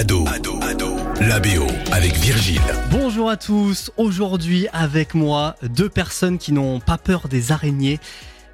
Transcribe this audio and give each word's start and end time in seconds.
Ado, 0.00 0.24
Ado, 0.28 0.58
Ado, 0.62 0.96
la 1.20 1.40
BO 1.40 1.66
avec 1.92 2.14
Virgile. 2.14 2.62
Bonjour 2.90 3.28
à 3.28 3.36
tous, 3.36 3.92
aujourd'hui 3.98 4.66
avec 4.72 5.12
moi 5.12 5.56
deux 5.62 5.90
personnes 5.90 6.38
qui 6.38 6.52
n'ont 6.52 6.80
pas 6.80 6.96
peur 6.96 7.28
des 7.28 7.52
araignées. 7.52 8.00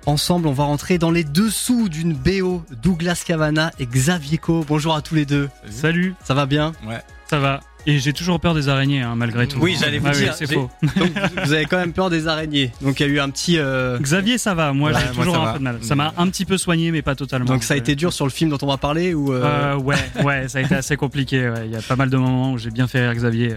Ensemble, 0.06 0.48
on 0.48 0.52
va 0.52 0.64
rentrer 0.64 0.98
dans 0.98 1.12
les 1.12 1.22
dessous 1.22 1.88
d'une 1.88 2.14
BO, 2.14 2.64
Douglas 2.82 3.22
Cavana 3.24 3.70
et 3.78 3.86
Xavier 3.86 4.38
Co. 4.38 4.64
Bonjour 4.66 4.96
à 4.96 5.02
tous 5.02 5.14
les 5.14 5.24
deux. 5.24 5.48
Salut, 5.70 6.16
Ça 6.24 6.34
va 6.34 6.46
bien? 6.46 6.72
Ouais. 6.84 7.00
ça 7.30 7.38
va 7.38 7.60
Et 7.88 7.98
j'ai 8.00 8.12
toujours 8.12 8.40
peur 8.40 8.52
des 8.54 8.68
araignées, 8.68 9.02
hein, 9.02 9.14
malgré 9.16 9.46
tout. 9.46 9.58
Oui, 9.60 9.76
j'allais 9.80 9.98
vous 9.98 10.08
Ah 10.08 10.12
oui, 10.14 10.22
dire, 10.22 10.34
c'est 10.34 10.52
faux. 10.52 10.68
Donc 10.82 11.12
vous 11.44 11.52
avez 11.52 11.66
quand 11.66 11.76
même 11.76 11.92
peur 11.92 12.10
des 12.10 12.26
araignées. 12.26 12.72
Donc 12.80 12.98
il 12.98 13.06
y 13.06 13.08
a 13.08 13.12
eu 13.12 13.20
un 13.20 13.30
petit... 13.30 13.58
euh, 13.58 13.98
Xavier, 14.00 14.38
ça 14.38 14.54
va. 14.54 14.72
Moi, 14.72 14.90
Ouais, 14.90 14.98
j'ai 15.00 15.16
toujours 15.16 15.36
un 15.38 15.44
va. 15.44 15.52
peu 15.52 15.58
de 15.60 15.64
mal. 15.64 15.78
Ça 15.82 15.94
m'a 15.94 16.12
un 16.18 16.28
petit 16.28 16.44
peu 16.44 16.58
soigné, 16.58 16.90
mais 16.90 17.02
pas 17.02 17.14
totalement. 17.14 17.46
Donc 17.46 17.62
ça 17.62 17.74
a 17.74 17.76
été 17.76 17.94
dur 17.94 18.12
sur 18.12 18.24
le 18.26 18.30
film 18.32 18.50
dont 18.50 18.58
on 18.62 18.66
va 18.66 18.76
parler 18.76 19.14
ou... 19.14 19.32
euh, 19.32 19.44
Euh, 19.44 19.76
ouais, 19.76 19.96
ouais, 20.24 20.48
ça 20.48 20.58
a 20.58 20.62
été 20.62 20.74
assez 20.74 20.96
compliqué. 20.96 21.48
ouais. 21.48 21.66
Il 21.66 21.70
y 21.72 21.76
a 21.76 21.82
pas 21.82 21.96
mal 21.96 22.10
de 22.10 22.16
moments 22.16 22.52
où 22.52 22.58
j'ai 22.58 22.70
bien 22.70 22.88
fait 22.88 23.06
rire 23.06 23.14
Xavier. 23.14 23.54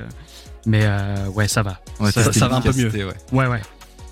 Mais 0.66 0.82
euh, 0.84 1.28
ouais, 1.34 1.48
ça 1.48 1.64
va. 1.64 1.80
Ouais, 2.00 2.12
Ça- 2.12 2.32
ça 2.32 2.48
va 2.48 2.58
un 2.58 2.62
peu 2.62 2.70
ouais. 2.70 3.04
Ouais, 3.32 3.48
ouais. 3.48 3.62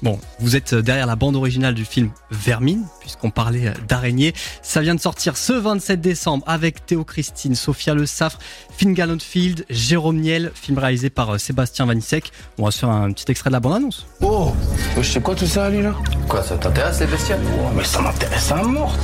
Bon, 0.03 0.19
vous 0.39 0.55
êtes 0.55 0.75
derrière 0.75 1.07
la 1.07 1.15
bande 1.15 1.35
originale 1.35 1.73
du 1.73 1.83
film 1.83 2.11
Vermine, 2.29 2.85
puisqu'on 2.99 3.31
parlait 3.31 3.73
d'araignées. 3.87 4.33
Ça 4.61 4.81
vient 4.81 4.93
de 4.93 4.99
sortir 4.99 5.37
ce 5.37 5.53
27 5.53 5.99
décembre 5.99 6.43
avec 6.45 6.85
Théo 6.85 7.03
Christine, 7.03 7.55
Sophia 7.55 7.95
Le 7.95 8.05
Saffre, 8.05 8.37
Finn 8.77 8.93
Gallenfield, 8.93 9.65
Jérôme 9.69 10.19
Niel, 10.19 10.51
film 10.53 10.77
réalisé 10.77 11.09
par 11.09 11.33
euh, 11.33 11.37
Sébastien 11.39 11.87
Vanissek. 11.87 12.31
On 12.59 12.65
va 12.65 12.71
se 12.71 12.79
faire 12.79 12.89
un 12.89 13.11
petit 13.11 13.25
extrait 13.29 13.49
de 13.49 13.53
la 13.53 13.59
bande-annonce. 13.59 14.05
Oh, 14.21 14.53
je 14.97 15.01
sais 15.01 15.21
quoi 15.21 15.33
tout 15.33 15.47
ça, 15.47 15.65
Ali, 15.65 15.81
là? 15.81 15.95
Quoi, 16.27 16.43
ça 16.43 16.57
t'intéresse 16.57 16.99
les 16.99 17.07
bestioles? 17.07 17.39
Oh, 17.59 17.71
mais 17.75 17.83
ça 17.83 17.99
m'intéresse 18.01 18.51
à 18.51 18.61
mort. 18.61 18.95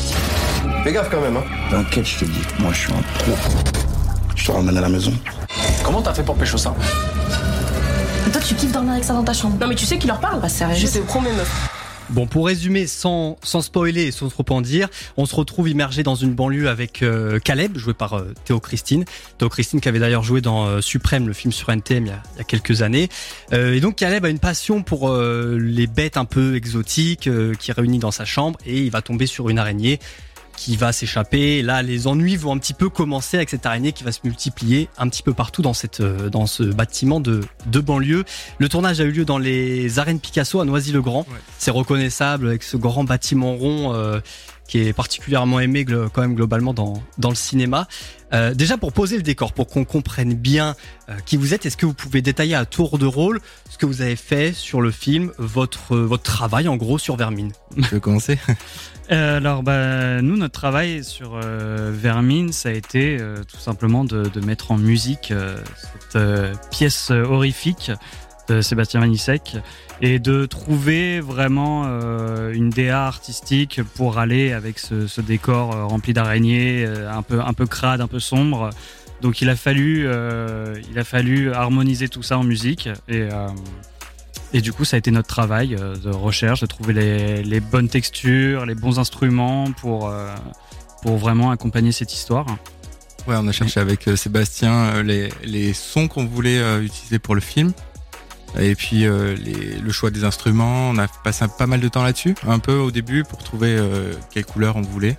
Fais 0.83 0.93
gaffe 0.93 1.09
quand 1.09 1.21
même, 1.21 1.37
hein. 1.37 1.43
T'inquiète, 1.71 2.05
je 2.05 2.19
te 2.19 2.25
dis, 2.25 2.41
moi, 2.59 2.71
je 2.71 2.79
suis 2.79 2.93
un 2.93 3.01
pro. 3.17 3.31
Je 4.35 4.45
te 4.45 4.51
ramène 4.51 4.77
à 4.77 4.81
la 4.81 4.89
maison. 4.89 5.13
Comment 5.83 6.01
t'as 6.01 6.13
fait 6.13 6.23
pour 6.23 6.35
pécho 6.35 6.57
ça 6.57 6.75
Toi, 8.31 8.41
tu 8.41 8.55
kiffes 8.55 8.71
dormir 8.71 8.93
avec 8.93 9.03
ça 9.03 9.13
dans 9.13 9.23
ta 9.23 9.33
chambre. 9.33 9.57
Non 9.59 9.67
mais 9.67 9.75
tu 9.75 9.85
sais 9.85 9.97
qui 9.97 10.07
leur 10.07 10.19
parle 10.19 10.41
Bah, 10.41 10.49
sérieux. 10.49 10.75
Je 10.75 10.87
te 10.87 10.99
promets 10.99 11.33
meuf. 11.33 11.69
Bon, 12.09 12.27
pour 12.27 12.45
résumer, 12.47 12.85
sans, 12.85 13.37
sans 13.43 13.61
spoiler 13.61 14.03
et 14.03 14.11
sans 14.11 14.27
trop 14.27 14.45
en 14.49 14.61
dire, 14.61 14.89
on 15.15 15.25
se 15.25 15.33
retrouve 15.35 15.69
immergé 15.69 16.03
dans 16.03 16.15
une 16.15 16.33
banlieue 16.33 16.67
avec 16.67 17.01
euh, 17.01 17.39
Caleb, 17.39 17.77
joué 17.77 17.93
par 17.93 18.13
euh, 18.13 18.33
Théo 18.45 18.59
Christine. 18.59 19.05
Théo 19.37 19.49
Christine 19.49 19.79
qui 19.79 19.87
avait 19.87 19.99
d'ailleurs 19.99 20.21
joué 20.21 20.41
dans 20.41 20.65
euh, 20.67 20.81
Suprême, 20.81 21.27
le 21.27 21.33
film 21.33 21.51
sur 21.53 21.69
NTM, 21.69 22.05
il 22.05 22.09
y 22.09 22.11
a, 22.11 22.21
il 22.35 22.37
y 22.39 22.41
a 22.41 22.43
quelques 22.43 22.81
années. 22.81 23.09
Euh, 23.53 23.73
et 23.73 23.79
donc 23.79 23.95
Caleb 23.95 24.25
a 24.25 24.29
une 24.29 24.39
passion 24.39 24.83
pour 24.83 25.09
euh, 25.09 25.57
les 25.59 25.87
bêtes 25.87 26.17
un 26.17 26.25
peu 26.25 26.55
exotiques 26.55 27.27
euh, 27.27 27.53
qui 27.57 27.71
réunit 27.71 27.99
dans 27.99 28.11
sa 28.11 28.25
chambre 28.25 28.59
et 28.65 28.79
il 28.81 28.91
va 28.91 29.01
tomber 29.01 29.25
sur 29.25 29.49
une 29.49 29.57
araignée 29.57 29.99
qui 30.55 30.75
va 30.75 30.91
s'échapper. 30.91 31.61
Là, 31.61 31.81
les 31.81 32.07
ennuis 32.07 32.35
vont 32.35 32.53
un 32.53 32.57
petit 32.57 32.73
peu 32.73 32.89
commencer 32.89 33.37
avec 33.37 33.49
cette 33.49 33.65
araignée 33.65 33.91
qui 33.91 34.03
va 34.03 34.11
se 34.11 34.19
multiplier 34.23 34.89
un 34.97 35.07
petit 35.09 35.23
peu 35.23 35.33
partout 35.33 35.61
dans 35.61 35.73
cette 35.73 36.01
euh, 36.01 36.29
dans 36.29 36.45
ce 36.45 36.63
bâtiment 36.63 37.19
de 37.19 37.41
de 37.65 37.79
banlieue. 37.79 38.23
Le 38.59 38.69
tournage 38.69 39.01
a 39.01 39.03
eu 39.03 39.11
lieu 39.11 39.25
dans 39.25 39.37
les 39.37 39.99
arènes 39.99 40.19
Picasso 40.19 40.59
à 40.59 40.65
Noisy-le-Grand. 40.65 41.25
C'est 41.57 41.71
reconnaissable 41.71 42.47
avec 42.47 42.63
ce 42.63 42.77
grand 42.77 43.03
bâtiment 43.03 43.55
rond 43.55 43.93
euh, 43.93 44.19
qui 44.67 44.79
est 44.79 44.93
particulièrement 44.93 45.59
aimé 45.59 45.85
quand 45.85 46.21
même 46.21 46.35
globalement 46.35 46.73
dans 46.73 47.01
dans 47.17 47.29
le 47.29 47.35
cinéma. 47.35 47.87
Euh, 48.33 48.53
déjà 48.53 48.77
pour 48.77 48.93
poser 48.93 49.15
le 49.17 49.23
décor, 49.23 49.53
pour 49.53 49.67
qu'on 49.67 49.85
comprenne 49.85 50.33
bien 50.33 50.75
euh, 51.09 51.13
qui 51.25 51.37
vous 51.37 51.53
êtes, 51.53 51.65
est-ce 51.65 51.77
que 51.77 51.85
vous 51.85 51.93
pouvez 51.93 52.21
détailler 52.21 52.55
à 52.55 52.65
tour 52.65 52.97
de 52.97 53.05
rôle 53.05 53.39
ce 53.69 53.77
que 53.77 53.85
vous 53.85 54.01
avez 54.01 54.15
fait 54.15 54.53
sur 54.53 54.81
le 54.81 54.89
film, 54.89 55.31
votre 55.37 55.95
euh, 55.95 56.05
votre 56.05 56.23
travail 56.23 56.67
en 56.67 56.75
gros 56.75 56.97
sur 56.97 57.15
Vermine? 57.15 57.51
Je 57.77 57.87
peux 57.87 57.99
commencer 57.99 58.39
Euh, 59.11 59.37
alors, 59.37 59.63
bah, 59.63 60.21
nous, 60.21 60.37
notre 60.37 60.53
travail 60.53 61.03
sur 61.03 61.35
euh, 61.35 61.91
Vermine, 61.93 62.53
ça 62.53 62.69
a 62.69 62.71
été 62.71 63.17
euh, 63.19 63.43
tout 63.43 63.57
simplement 63.57 64.05
de, 64.05 64.39
mettre 64.39 64.71
en 64.71 64.77
musique 64.77 65.31
euh, 65.31 65.57
cette 66.11 66.69
pièce 66.69 67.11
horrifique 67.11 67.91
de 68.49 68.61
Sébastien 68.61 68.99
Vanissek 68.99 69.57
et 70.01 70.19
de 70.19 70.45
trouver 70.45 71.21
vraiment 71.21 71.85
une 72.51 72.69
DA 72.69 73.07
artistique 73.07 73.81
pour 73.95 74.17
aller 74.19 74.51
avec 74.51 74.79
ce, 74.79 75.21
décor 75.21 75.87
rempli 75.87 76.13
d'araignées, 76.13 76.85
un 76.85 77.21
peu 77.21 77.39
un 77.39 77.53
peu 77.53 77.65
crade, 77.65 78.01
un 78.01 78.07
peu 78.07 78.19
sombre. 78.19 78.71
Donc 79.21 79.41
il 79.41 79.49
a 79.49 79.55
fallu 79.55 80.09
il 80.91 80.99
a 80.99 81.03
fallu 81.05 81.53
harmoniser 81.53 82.09
tout 82.09 82.21
ça 82.21 82.37
en 82.37 82.43
musique 82.43 82.89
et 83.07 83.29
et 84.53 84.61
du 84.61 84.71
coup, 84.71 84.85
ça 84.85 84.95
a 84.95 84.99
été 84.99 85.09
notre 85.09 85.27
travail 85.27 85.75
euh, 85.75 85.95
de 85.95 86.11
recherche, 86.11 86.61
de 86.61 86.67
trouver 86.67 86.93
les, 87.43 87.59
bonnes 87.59 87.89
textures, 87.89 88.67
les 88.67 88.75
bons 88.75 88.99
instruments 88.99 89.71
pour, 89.71 90.07
euh, 90.09 90.33
pour 91.01 91.17
vraiment 91.17 91.49
accompagner 91.49 91.91
cette 91.91 92.13
histoire. 92.13 92.45
Ouais, 93.27 93.35
on 93.37 93.47
a 93.47 93.51
cherché 93.51 93.79
avec 93.79 94.07
euh, 94.07 94.15
Sébastien 94.15 95.01
les, 95.01 95.29
les 95.43 95.73
sons 95.73 96.07
qu'on 96.07 96.25
voulait 96.25 96.83
utiliser 96.83 97.17
pour 97.17 97.33
le 97.33 97.41
film. 97.41 97.73
Et 98.59 98.75
puis 98.75 99.05
le 99.05 99.91
choix 99.91 100.11
des 100.11 100.23
instruments, 100.25 100.91
on 100.91 100.99
a 100.99 101.07
passé 101.07 101.45
pas 101.57 101.65
mal 101.65 101.79
de 101.79 101.87
temps 101.87 102.03
là-dessus, 102.03 102.35
un 102.47 102.59
peu 102.59 102.75
au 102.75 102.91
début 102.91 103.23
pour 103.23 103.39
trouver 103.39 103.79
quelle 104.29 104.45
couleur 104.45 104.75
on 104.75 104.83
voulait. 104.83 105.17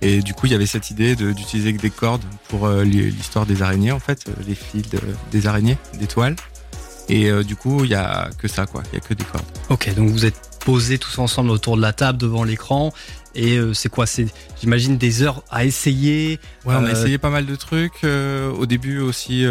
Et 0.00 0.20
du 0.20 0.34
coup, 0.34 0.46
il 0.46 0.52
y 0.52 0.54
avait 0.56 0.66
cette 0.66 0.90
idée 0.90 1.14
d'utiliser 1.14 1.72
des 1.72 1.90
cordes 1.90 2.24
pour 2.48 2.68
l'histoire 2.68 3.46
des 3.46 3.62
araignées, 3.62 3.92
en 3.92 4.00
fait, 4.00 4.24
les 4.48 4.56
fils 4.56 4.90
de- 4.90 4.98
des 5.30 5.46
araignées, 5.46 5.78
des 6.00 6.08
toiles. 6.08 6.34
Et 7.08 7.30
euh, 7.30 7.42
du 7.44 7.54
coup, 7.56 7.84
il 7.84 7.90
y 7.90 7.94
a 7.94 8.30
que 8.38 8.48
ça, 8.48 8.66
quoi. 8.66 8.82
Il 8.92 8.94
y 8.94 8.98
a 8.98 9.00
que 9.00 9.14
des 9.14 9.24
cordes. 9.24 9.44
Ok, 9.68 9.94
donc 9.94 10.08
vous 10.10 10.24
êtes 10.24 10.58
posés 10.64 10.98
tous 10.98 11.18
ensemble 11.18 11.50
autour 11.50 11.76
de 11.76 11.82
la 11.82 11.92
table 11.92 12.18
devant 12.18 12.42
l'écran. 12.44 12.92
Et 13.34 13.56
euh, 13.58 13.74
c'est 13.74 13.88
quoi? 13.88 14.06
C'est, 14.06 14.26
j'imagine, 14.60 14.96
des 14.98 15.22
heures 15.22 15.42
à 15.50 15.64
essayer. 15.64 16.40
Ouais, 16.64 16.74
on 16.74 16.84
a 16.84 16.88
Euh, 16.88 16.92
essayé 16.92 17.18
pas 17.18 17.30
mal 17.30 17.46
de 17.46 17.54
trucs. 17.54 18.02
au 18.04 18.66
début 18.66 18.98
aussi 19.00 19.44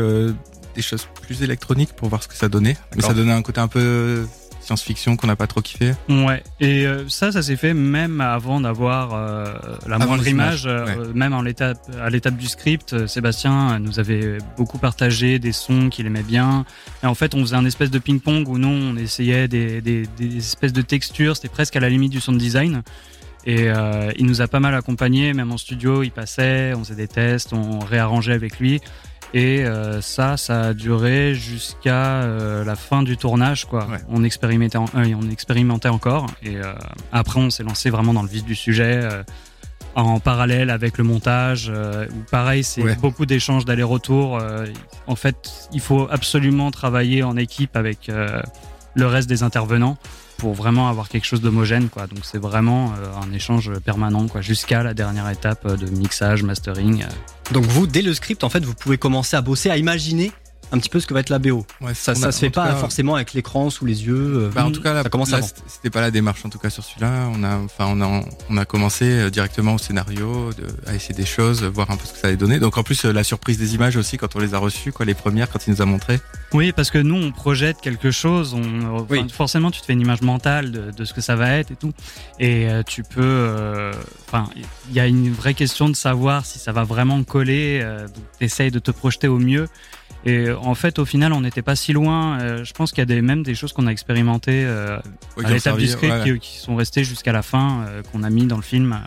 des 0.75 0.81
choses 0.81 1.07
plus 1.21 1.41
électroniques 1.43 1.93
pour 1.93 2.09
voir 2.09 2.21
ce 2.21 2.27
que 2.27 2.35
ça 2.35 2.49
donnait. 2.49 2.75
Mais 2.95 3.01
ça 3.01 3.13
donnait 3.13 3.31
un 3.31 3.41
côté 3.41 3.61
un 3.61 3.67
peu 3.69 4.25
science-fiction 4.65 5.15
qu'on 5.15 5.27
n'a 5.27 5.35
pas 5.35 5.47
trop 5.47 5.61
kiffé. 5.61 5.93
Ouais, 6.09 6.43
et 6.59 6.85
euh, 6.85 7.07
ça, 7.07 7.31
ça 7.31 7.41
s'est 7.41 7.55
fait 7.55 7.73
même 7.73 8.21
avant 8.21 8.59
d'avoir 8.59 9.13
euh, 9.13 9.45
la 9.87 9.95
Avant 9.95 10.07
moindre 10.07 10.27
image, 10.27 10.65
euh, 10.65 10.85
ouais. 10.85 11.13
même 11.13 11.33
en 11.33 11.41
l'étape, 11.41 11.77
à 12.01 12.09
l'étape 12.09 12.35
du 12.37 12.47
script. 12.47 13.07
Sébastien 13.07 13.79
nous 13.79 13.99
avait 13.99 14.37
beaucoup 14.57 14.77
partagé 14.77 15.39
des 15.39 15.51
sons 15.51 15.89
qu'il 15.89 16.05
aimait 16.05 16.23
bien. 16.23 16.65
Et 17.03 17.05
en 17.05 17.15
fait, 17.15 17.35
on 17.35 17.41
faisait 17.41 17.55
un 17.55 17.65
espèce 17.65 17.91
de 17.91 17.99
ping-pong 17.99 18.47
où 18.47 18.57
nous, 18.57 18.67
on 18.67 18.95
essayait 18.97 19.47
des, 19.47 19.81
des, 19.81 20.03
des 20.17 20.37
espèces 20.37 20.73
de 20.73 20.81
textures. 20.81 21.35
C'était 21.35 21.49
presque 21.49 21.75
à 21.75 21.79
la 21.79 21.89
limite 21.89 22.11
du 22.11 22.19
sound 22.19 22.37
design. 22.39 22.81
Et 23.47 23.69
euh, 23.69 24.11
il 24.17 24.25
nous 24.25 24.41
a 24.41 24.47
pas 24.47 24.59
mal 24.59 24.73
accompagnés, 24.73 25.33
même 25.33 25.51
en 25.51 25.57
studio, 25.57 26.01
il 26.01 26.09
passait, 26.09 26.73
on 26.73 26.79
faisait 26.83 26.95
des 26.95 27.07
tests, 27.07 27.53
on 27.53 27.77
réarrangeait 27.77 28.33
avec 28.33 28.59
lui. 28.59 28.81
Et 29.33 29.65
euh, 29.65 29.99
ça, 30.01 30.37
ça 30.37 30.61
a 30.61 30.73
duré 30.73 31.35
jusqu'à 31.35 32.21
euh, 32.23 32.63
la 32.63 32.75
fin 32.75 33.03
du 33.03 33.17
tournage, 33.17 33.65
quoi. 33.65 33.85
Ouais. 33.87 33.97
On 34.09 34.23
expérimentait, 34.23 34.77
en- 34.77 34.85
euh, 34.95 35.13
on 35.21 35.29
expérimentait 35.29 35.89
encore. 35.89 36.27
Et 36.41 36.55
euh, 36.57 36.73
après, 37.11 37.39
on 37.39 37.49
s'est 37.49 37.63
lancé 37.63 37.89
vraiment 37.89 38.13
dans 38.13 38.23
le 38.23 38.29
vif 38.29 38.45
du 38.45 38.55
sujet, 38.55 38.99
euh, 39.03 39.23
en 39.95 40.19
parallèle 40.19 40.69
avec 40.69 40.97
le 40.97 41.03
montage. 41.03 41.69
euh, 41.73 42.05
où 42.11 42.23
pareil, 42.31 42.63
c'est 42.63 42.81
Ouais. 42.83 42.95
beaucoup 42.95 43.25
d'échanges 43.25 43.65
d'aller-retour. 43.65 44.37
euh, 44.37 44.65
en 45.07 45.15
fait, 45.15 45.67
il 45.73 45.81
faut 45.81 46.07
absolument 46.09 46.71
travailler 46.71 47.23
en 47.23 47.35
équipe 47.35 47.75
avec 47.75 48.07
euh, 48.09 48.41
le 48.93 49.07
reste 49.07 49.27
des 49.27 49.43
intervenants 49.43 49.97
pour 50.37 50.53
vraiment 50.53 50.89
avoir 50.89 51.09
quelque 51.09 51.25
chose 51.25 51.41
d'homogène, 51.41 51.89
quoi. 51.89 52.07
Donc 52.07 52.19
c'est 52.23 52.37
vraiment 52.37 52.93
euh, 52.93 53.07
un 53.21 53.31
échange 53.33 53.71
permanent, 53.79 54.27
quoi, 54.27 54.41
jusqu'à 54.41 54.83
la 54.83 54.93
dernière 54.93 55.29
étape 55.29 55.65
euh, 55.65 55.75
de 55.77 55.87
mixage, 55.87 56.43
mastering. 56.43 57.03
euh. 57.03 57.53
Donc 57.53 57.65
vous, 57.65 57.87
dès 57.87 58.01
le 58.01 58.13
script, 58.13 58.43
en 58.43 58.49
fait, 58.49 58.63
vous 58.63 58.73
pouvez 58.73 58.97
commencer 58.97 59.35
à 59.35 59.41
bosser, 59.41 59.69
à 59.69 59.77
imaginer 59.77 60.31
un 60.71 60.77
petit 60.79 60.89
peu 60.89 60.99
ce 60.99 61.07
que 61.07 61.13
va 61.13 61.19
être 61.21 61.29
la 61.29 61.39
BO. 61.39 61.65
Ouais, 61.81 61.93
Ça, 61.93 62.13
on 62.13 62.15
ça 62.15 62.27
a- 62.27 62.31
se 62.31 62.39
fait 62.39 62.49
pas 62.49 62.67
cas- 62.69 62.75
forcément 62.75 63.15
avec 63.15 63.33
l'écran 63.33 63.69
sous 63.69 63.85
les 63.85 64.05
yeux. 64.05 64.15
euh, 64.45 64.49
Bah, 64.53 64.65
en 64.65 64.71
tout 64.71 64.81
cas, 64.81 64.93
là, 64.93 65.03
ça 65.03 65.09
commence 65.09 65.31
là, 65.31 65.37
avant. 65.37 65.47
c'était- 65.67 65.89
pas 65.89 66.01
la 66.01 66.11
démarche 66.11 66.43
en 66.45 66.49
tout 66.49 66.59
cas 66.59 66.69
sur 66.69 66.83
celui-là. 66.83 67.29
On 67.33 67.43
a, 67.43 67.57
enfin, 67.57 67.85
on 67.87 68.01
a, 68.01 68.21
on 68.49 68.57
a 68.57 68.65
commencé 68.65 69.05
euh, 69.05 69.29
directement 69.29 69.75
au 69.75 69.77
scénario, 69.77 70.51
de, 70.57 70.65
à 70.89 70.95
essayer 70.95 71.15
des 71.15 71.25
choses, 71.25 71.63
voir 71.63 71.91
un 71.91 71.97
peu 71.97 72.05
ce 72.05 72.13
que 72.13 72.19
ça 72.19 72.27
allait 72.27 72.37
donner. 72.37 72.59
Donc 72.59 72.77
en 72.77 72.83
plus, 72.83 73.05
euh, 73.05 73.13
la 73.13 73.23
surprise 73.23 73.57
des 73.57 73.75
images 73.75 73.95
aussi 73.97 74.17
quand 74.17 74.35
on 74.35 74.39
les 74.39 74.53
a 74.53 74.57
reçues, 74.59 74.91
quoi, 74.91 75.05
les 75.05 75.13
premières 75.13 75.49
quand 75.49 75.65
il 75.67 75.71
nous 75.73 75.81
a 75.81 75.85
montré. 75.85 76.19
Oui, 76.53 76.71
parce 76.71 76.89
que 76.91 76.97
nous, 76.97 77.15
on 77.15 77.31
projette 77.31 77.77
quelque 77.81 78.11
chose. 78.11 78.53
On, 78.53 78.95
enfin, 78.95 79.05
Oui. 79.09 79.25
Forcément, 79.31 79.71
tu 79.71 79.81
te 79.81 79.85
fais 79.85 79.93
une 79.93 80.01
image 80.01 80.21
mentale 80.21 80.71
de, 80.71 80.91
de 80.91 81.05
ce 81.05 81.13
que 81.13 81.21
ça 81.21 81.35
va 81.35 81.51
être 81.51 81.71
et 81.71 81.75
tout. 81.75 81.91
Et 82.39 82.69
euh, 82.69 82.83
tu 82.83 83.03
peux. 83.03 83.21
euh, 83.23 83.93
Enfin, 84.27 84.49
il 84.89 84.93
y 84.95 84.99
a 84.99 85.05
une 85.07 85.31
vraie 85.31 85.53
question 85.53 85.87
de 85.87 85.95
savoir 85.95 86.45
si 86.45 86.57
ça 86.59 86.71
va 86.71 86.83
vraiment 86.83 87.23
coller. 87.23 87.79
Euh, 87.83 88.07
donc, 88.07 88.23
t'essayes 88.39 88.71
de 88.71 88.79
te 88.79 88.91
projeter 88.91 89.27
au 89.27 89.37
mieux. 89.37 89.67
Et 90.25 90.47
euh, 90.47 90.57
en 90.57 90.73
fait, 90.75 90.97
au 90.99 91.05
final, 91.05 91.33
on 91.33 91.41
n'était 91.41 91.61
pas 91.61 91.75
si 91.75 91.93
loin. 91.93 92.39
Euh, 92.39 92.63
je 92.63 92.73
pense 92.73 92.91
qu'il 92.91 92.99
y 92.99 93.03
a 93.03 93.05
des, 93.05 93.21
même 93.21 93.43
des 93.43 93.53
choses 93.53 93.73
qu'on 93.73 93.87
a 93.87 93.91
expérimentées 93.91 94.65
euh, 94.65 94.97
Ouais, 95.37 95.45
à 95.45 95.51
l'étape 95.51 95.77
du 95.77 95.87
script 95.87 96.13
ouais, 96.13 96.33
qui, 96.33 96.39
qui 96.39 96.57
sont 96.57 96.75
restées 96.75 97.03
jusqu'à 97.03 97.31
la 97.31 97.43
fin, 97.43 97.83
euh, 97.87 98.01
qu'on 98.11 98.23
a 98.23 98.29
mis 98.29 98.45
dans 98.45 98.55
le 98.55 98.63
film. 98.63 98.99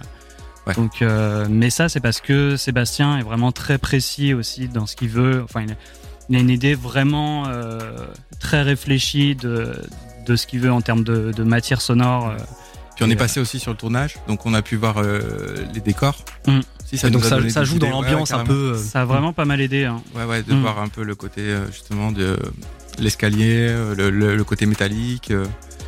Ouais. 0.67 0.75
Donc, 0.75 1.03
mais 1.49 1.71
ça, 1.71 1.89
c'est 1.89 2.01
parce 2.01 2.21
que 2.21 2.57
Sébastien 2.57 3.19
est 3.19 3.23
vraiment 3.23 3.53
très 3.53 3.79
précis 3.79 4.35
aussi 4.35 4.69
dans 4.69 4.87
ce 4.87 4.97
qu'il 4.97 5.09
veut. 5.09 5.43
Enfin, 5.43 5.63
il 5.63 5.73
a, 5.73 5.75
il 6.29 6.37
a 6.37 6.41
une 6.41 6.51
idée 6.51 6.75
vraiment 6.75 7.45
très 8.39 8.61
réfléchie 8.61 9.35
de, 9.35 9.73
de 10.27 10.37
ce 10.37 10.47
qu'il 10.47 10.61
veut 10.61 10.71
en 10.71 10.83
termes 10.83 11.05
de, 11.05 11.33
de 11.33 11.43
matière 11.43 11.81
sonore. 11.81 12.35
Puis 12.99 13.05
on 13.07 13.11
Et, 13.11 13.13
est 13.13 13.17
passé 13.17 13.39
aussi 13.39 13.61
sur 13.61 13.71
le 13.71 13.77
tournage, 13.77 14.17
donc 14.27 14.45
on 14.45 14.53
a 14.55 14.61
pu 14.61 14.75
voir 14.75 14.97
euh, 14.99 15.21
les 15.73 15.81
décors. 15.81 16.25
Mm. 16.49 16.59
Si, 16.85 17.07
Et 17.07 17.11
donc 17.11 17.23
ça, 17.23 17.39
joue 17.65 17.79
dans 17.79 17.91
l'ambiance 17.91 18.31
ouais, 18.31 18.37
un 18.37 18.45
peu. 18.45 18.73
euh, 18.75 18.77
Ça 18.77 19.03
a 19.03 19.05
vraiment 19.05 19.33
pas 19.33 19.45
mal 19.45 19.61
aidé. 19.61 19.85
hein. 19.85 20.03
Ouais, 20.17 20.25
ouais, 20.25 20.43
de 20.43 20.53
Mm. 20.53 20.61
voir 20.63 20.81
un 20.81 20.89
peu 20.89 21.05
le 21.05 21.15
côté 21.15 21.43
euh, 21.43 21.65
justement 21.71 22.11
de 22.11 22.37
l'escalier, 22.99 23.69
le, 23.97 24.11
le- 24.11 24.35
le 24.37 24.45
côté 24.45 24.67
métallique, 24.67 25.33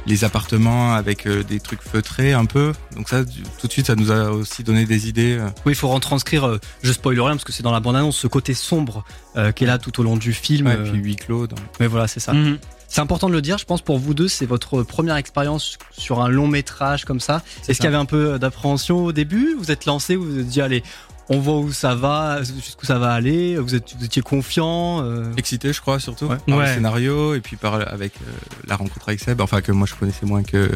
les 0.07 0.23
appartements 0.25 0.95
avec 0.95 1.27
des 1.27 1.59
trucs 1.59 1.83
feutrés 1.83 2.33
un 2.33 2.45
peu. 2.45 2.73
Donc 2.97 3.09
ça, 3.09 3.25
tout 3.61 3.67
de 3.67 3.73
suite, 3.73 3.87
ça 3.87 3.97
nous 3.97 4.13
a 4.13 4.31
aussi 4.31 4.63
donné 4.63 4.85
des 4.87 5.09
idées. 5.09 5.39
Oui, 5.67 5.73
il 5.73 5.75
faut 5.75 5.89
retranscrire. 5.89 6.59
je 6.83 6.93
spoil 6.93 7.19
rien 7.21 7.31
parce 7.33 7.45
que 7.45 7.53
c'est 7.53 7.63
dans 7.65 7.73
la 7.73 7.81
bande-annonce 7.81 8.17
ce 8.17 8.29
côté 8.29 8.55
sombre 8.55 9.05
euh, 9.37 9.51
qui 9.53 9.65
est 9.65 9.67
là 9.67 9.79
tout 9.79 9.99
au 10.01 10.05
long 10.05 10.17
du 10.17 10.33
film. 10.33 10.69
Ouais, 10.69 10.77
euh, 10.77 10.91
puis 10.93 11.01
huis 11.01 11.17
clos. 11.17 11.49
Dans... 11.49 11.57
mais 11.81 11.87
voilà, 11.89 12.07
c'est 12.07 12.21
ça. 12.21 12.33
Mhm. 12.33 12.59
C'est 12.91 13.01
important 13.01 13.29
de 13.29 13.33
le 13.33 13.41
dire. 13.41 13.57
Je 13.57 13.65
pense 13.65 13.81
pour 13.83 13.99
vous 13.99 14.13
deux, 14.15 14.27
c'est 14.29 14.47
votre 14.47 14.83
première 14.83 15.15
expérience 15.17 15.79
sur 15.93 16.21
un 16.21 16.29
long 16.29 16.49
métrage 16.49 17.05
comme 17.05 17.21
ça. 17.21 17.43
Est-ce 17.69 17.79
qu'il 17.79 17.85
y 17.85 17.89
avait 17.89 17.97
un 17.97 18.05
peu 18.05 18.39
d'appréhension 18.39 19.05
au 19.05 19.13
début? 19.13 19.55
Vous 19.59 19.71
êtes 19.71 19.87
lancé, 19.87 20.17
vous 20.17 20.25
vous 20.25 20.39
êtes 20.41 20.49
dit 20.49 20.61
allez, 20.61 20.83
on 21.29 21.39
voit 21.39 21.59
où 21.59 21.71
ça 21.73 21.95
va, 21.95 22.43
jusqu'où 22.43 22.87
ça 22.87 22.99
va 22.99 23.13
aller. 23.13 23.57
Vous, 23.59 23.77
êtes, 23.77 23.95
vous 23.97 24.05
étiez 24.05 24.21
confiant. 24.23 25.03
euh, 25.05 25.33
Excité, 25.37 25.73
je 25.73 25.81
crois, 25.81 26.01
surtout 26.01 26.27
Ouais. 26.27 26.37
par 26.49 26.59
Ouais. 26.59 26.67
le 26.69 26.75
scénario 26.75 27.35
et 27.35 27.41
puis 27.41 27.55
par 27.57 27.75
avec 27.75 28.15
euh, 28.17 28.31
la 28.67 28.75
rencontre 28.75 29.09
avec 29.09 29.21
Seb. 29.21 29.41
Enfin 29.41 29.61
que 29.61 29.71
moi 29.71 29.87
je 29.87 29.95
connaissais 29.95 30.27
moins 30.27 30.43
que. 30.43 30.69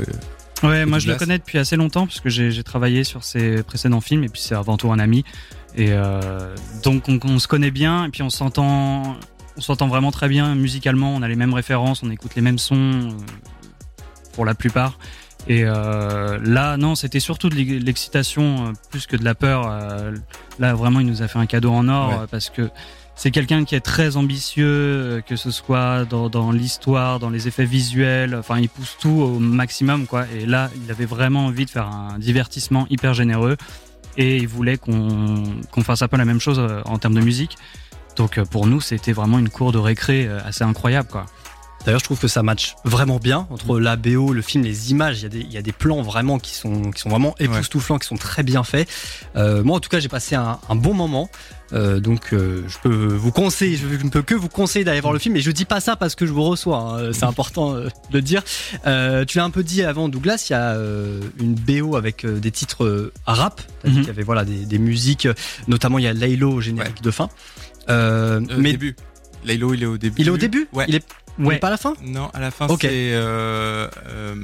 Ouais, 0.63 0.87
moi 0.87 1.01
je 1.01 1.09
le 1.09 1.17
connais 1.17 1.39
depuis 1.39 1.59
assez 1.59 1.75
longtemps 1.75 2.07
parce 2.07 2.21
que 2.21 2.31
j'ai 2.31 2.53
j'ai 2.53 2.63
travaillé 2.63 3.03
sur 3.03 3.25
ses 3.25 3.65
précédents 3.65 4.01
films 4.01 4.23
et 4.23 4.29
puis 4.29 4.41
c'est 4.41 4.55
avant 4.55 4.77
tout 4.77 4.93
un 4.93 5.01
ami. 5.01 5.25
Et 5.77 5.89
euh, 5.91 6.55
donc 6.85 7.09
on, 7.09 7.19
on 7.25 7.41
se 7.41 7.49
connaît 7.49 7.73
bien 7.73 8.05
et 8.05 8.09
puis 8.11 8.23
on 8.23 8.31
s'entend, 8.31 9.17
on 9.57 9.61
s'entend 9.61 9.89
vraiment 9.89 10.11
très 10.11 10.29
bien 10.29 10.55
musicalement. 10.55 11.15
On 11.15 11.23
a 11.23 11.29
les 11.29 11.37
mêmes 11.37 11.55
références, 11.55 12.03
on 12.03 12.11
écoute 12.11 12.35
les 12.35 12.43
mêmes 12.43 12.59
sons 12.59 12.75
euh, 12.77 13.09
pour 14.33 14.45
la 14.45 14.55
plupart. 14.55 14.99
Et 15.47 15.63
euh, 15.65 16.39
là, 16.43 16.77
non, 16.79 16.95
c'était 16.95 17.21
surtout 17.21 17.51
de 17.51 17.55
l'ex- 17.55 17.85
l'excitation 17.85 18.69
euh, 18.69 18.73
plus 18.91 19.07
que 19.07 19.17
de 19.17 19.25
la 19.25 19.35
peur. 19.35 19.69
Euh, 19.71 20.15
là, 20.59 20.75
vraiment, 20.75 21.01
il 21.01 21.07
nous 21.07 21.21
a 21.23 21.29
fait 21.29 21.39
un 21.39 21.47
cadeau 21.47 21.71
en 21.71 21.89
or 21.89 22.09
Ouais. 22.21 22.27
parce 22.31 22.49
que 22.51 22.71
c'est 23.15 23.31
quelqu'un 23.31 23.65
qui 23.65 23.75
est 23.77 23.81
très 23.81 24.17
ambitieux, 24.17 25.23
que 25.29 25.37
ce 25.37 25.51
soit 25.53 26.05
dans, 26.07 26.29
dans 26.31 26.51
l'histoire, 26.51 27.21
dans 27.21 27.31
les 27.31 27.47
effets 27.47 27.67
visuels. 27.67 28.35
Enfin, 28.35 28.59
il 28.59 28.69
pousse 28.69 28.97
tout 28.99 29.09
au 29.11 29.39
maximum, 29.39 30.07
quoi. 30.07 30.25
Et 30.35 30.47
là, 30.47 30.71
il 30.83 30.91
avait 30.91 31.05
vraiment 31.05 31.47
envie 31.47 31.65
de 31.67 31.71
faire 31.71 31.87
un 31.89 32.19
divertissement 32.19 32.87
hyper 32.91 33.15
généreux 33.15 33.57
et 34.17 34.39
il 34.39 34.49
voulait 34.49 34.79
qu'on 34.79 35.45
fasse 35.83 36.03
un 36.03 36.09
peu 36.09 36.17
la 36.17 36.25
même 36.25 36.41
chose 36.41 36.61
en 36.87 36.99
termes 36.99 37.15
de 37.15 37.21
musique. 37.21 37.57
Donc 38.17 38.39
euh, 38.39 38.45
pour 38.45 38.67
nous, 38.67 38.81
c'était 38.81 39.13
vraiment 39.13 39.39
une 39.39 39.49
cour 39.51 39.73
de 39.73 39.79
récré 39.79 40.27
euh, 40.27 40.39
assez 40.45 40.65
incroyable, 40.65 41.09
quoi. 41.11 41.27
D'ailleurs, 41.85 42.01
je 42.01 42.05
trouve 42.07 42.19
que 42.19 42.29
ça 42.29 42.43
match 42.43 42.77
vraiment 42.87 43.19
bien 43.19 43.47
entre 43.51 43.79
la 43.79 43.97
BO, 43.97 44.33
le 44.33 44.41
film, 44.41 44.65
les 44.65 44.91
images. 44.91 45.19
Il 45.21 45.23
y 45.25 45.27
a 45.27 45.29
des, 45.29 45.41
il 45.41 45.53
y 45.53 45.59
a 45.59 45.63
des 45.63 45.73
plans 45.73 46.01
vraiment 46.01 46.39
qui 46.39 46.55
sont, 46.55 46.91
qui 46.91 46.99
sont 47.03 47.11
vraiment 47.11 47.35
époustouflants, 47.39 47.99
qui 47.99 48.07
sont 48.09 48.17
très 48.17 48.43
bien 48.43 48.65
faits. 48.65 48.89
Euh, 49.37 49.63
moi, 49.63 49.77
en 49.77 49.81
tout 49.81 49.91
cas, 49.91 50.01
j'ai 50.01 50.09
passé 50.09 50.35
un, 50.35 50.59
un 50.71 50.77
bon 50.77 50.95
moment. 50.95 51.29
Euh, 51.75 52.01
donc, 52.01 52.33
euh, 52.33 52.65
je 52.69 52.79
peux 52.83 52.89
vous 53.13 53.33
conseiller, 53.33 53.77
je 53.77 53.87
ne 54.03 54.09
peux 54.09 54.23
que 54.23 54.35
vous 54.35 54.49
conseiller 54.49 54.83
d'aller 54.87 55.03
voir 55.03 55.13
le 55.13 55.19
film. 55.19 55.37
Et 55.37 55.43
je 55.43 55.51
dis 55.51 55.67
pas 55.67 55.81
ça 55.81 55.95
parce 55.95 56.15
que 56.15 56.25
je 56.25 56.33
vous 56.33 56.45
reçois. 56.45 56.79
hein, 56.79 57.11
C'est 57.13 57.25
important 57.27 57.75
de 57.75 57.91
le 58.15 58.23
dire. 58.23 58.43
Tu 58.47 58.89
l'as 59.39 59.45
un 59.45 59.51
peu 59.51 59.63
dit 59.63 59.83
avant, 59.83 60.09
Douglas. 60.09 60.47
Il 60.49 60.53
y 60.55 60.57
a 60.57 60.75
une 61.39 61.55
BO 61.55 61.97
avec 61.97 62.25
des 62.25 62.51
titres 62.51 63.13
rap. 63.27 63.61
Mhm. 63.85 63.93
qu'il 63.97 64.07
y 64.07 64.11
avait 64.11 64.23
voilà 64.23 64.47
des, 64.47 64.65
des 64.65 64.79
musiques. 64.79 65.29
Notamment, 65.69 65.99
il 65.99 66.05
y 66.05 66.09
a 66.09 66.15
Laylo 66.15 66.51
au 66.51 66.61
générique 66.63 67.03
de 67.03 67.11
fin. 67.11 67.29
Euh, 67.89 68.41
Euh, 68.41 68.57
mais 68.59 68.73
début. 68.73 68.97
Laylo, 69.45 69.75
il 69.75 69.83
est 69.83 69.87
au 69.87 69.99
début. 69.99 70.15
il 70.23 70.27
est 70.29 70.31
au 70.31 70.39
début. 70.39 70.69
Ouais. 70.73 70.85
Il 70.89 70.95
est, 70.95 71.05
il 71.39 71.45
est 71.45 71.49
Ouais. 71.49 71.59
pas 71.59 71.67
à 71.67 71.71
la 71.71 71.77
fin. 71.77 71.95
Non, 72.03 72.31
à 72.33 72.41
la 72.41 72.51
fin, 72.51 72.67
c'est 72.81 72.89
euh, 73.13 73.89
euh, 74.09 74.35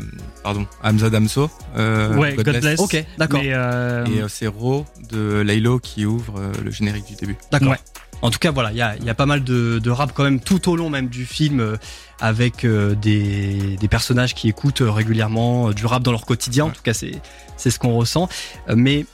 pardon, 0.43 0.67
Hamza 0.83 1.09
Damso. 1.09 1.51
Euh, 1.77 2.15
ouais, 2.17 2.35
God 2.35 2.61
bless. 2.61 2.81
Ok, 2.81 3.03
d'accord. 3.17 3.41
Euh, 3.43 4.05
Et 4.07 4.21
euh, 4.23 4.29
c'est 4.29 4.47
Ro 4.47 4.85
de 5.09 5.41
Laylo 5.41 5.79
qui 5.79 6.05
ouvre 6.05 6.35
euh, 6.39 6.53
le 6.63 6.71
générique 6.71 7.07
du 7.07 7.15
début. 7.15 7.37
D'accord. 7.51 7.71
Ouais. 7.71 7.79
En 8.23 8.31
tout 8.31 8.39
cas, 8.39 8.51
voilà, 8.51 8.71
il 8.73 8.77
y 8.77 8.83
a, 8.83 8.97
il 8.97 9.05
y 9.05 9.09
a 9.09 9.15
pas 9.15 9.25
mal 9.25 9.43
de, 9.43 9.79
de 9.79 9.91
rap 9.91 10.13
quand 10.13 10.25
même 10.25 10.41
tout 10.41 10.69
au 10.71 10.77
long 10.77 10.91
même 10.91 11.09
du 11.09 11.25
film, 11.25 11.61
euh, 11.61 11.77
avec 12.21 12.67
euh, 12.67 12.95
des, 12.95 13.79
des 13.81 13.89
personnages 13.89 14.35
qui 14.35 14.47
écoutent 14.51 14.83
régulièrement 14.85 15.71
du 15.71 15.87
rap 15.87 16.03
dans 16.03 16.11
leur 16.13 16.27
quotidien. 16.27 16.67
En 16.67 16.71
tout 16.71 16.83
cas, 16.83 16.93
c'est 16.93 17.13
c'est 17.57 17.71
ce 17.71 17.79
qu'on 17.79 17.95
ressent. 17.97 18.29
Mais 18.75 19.07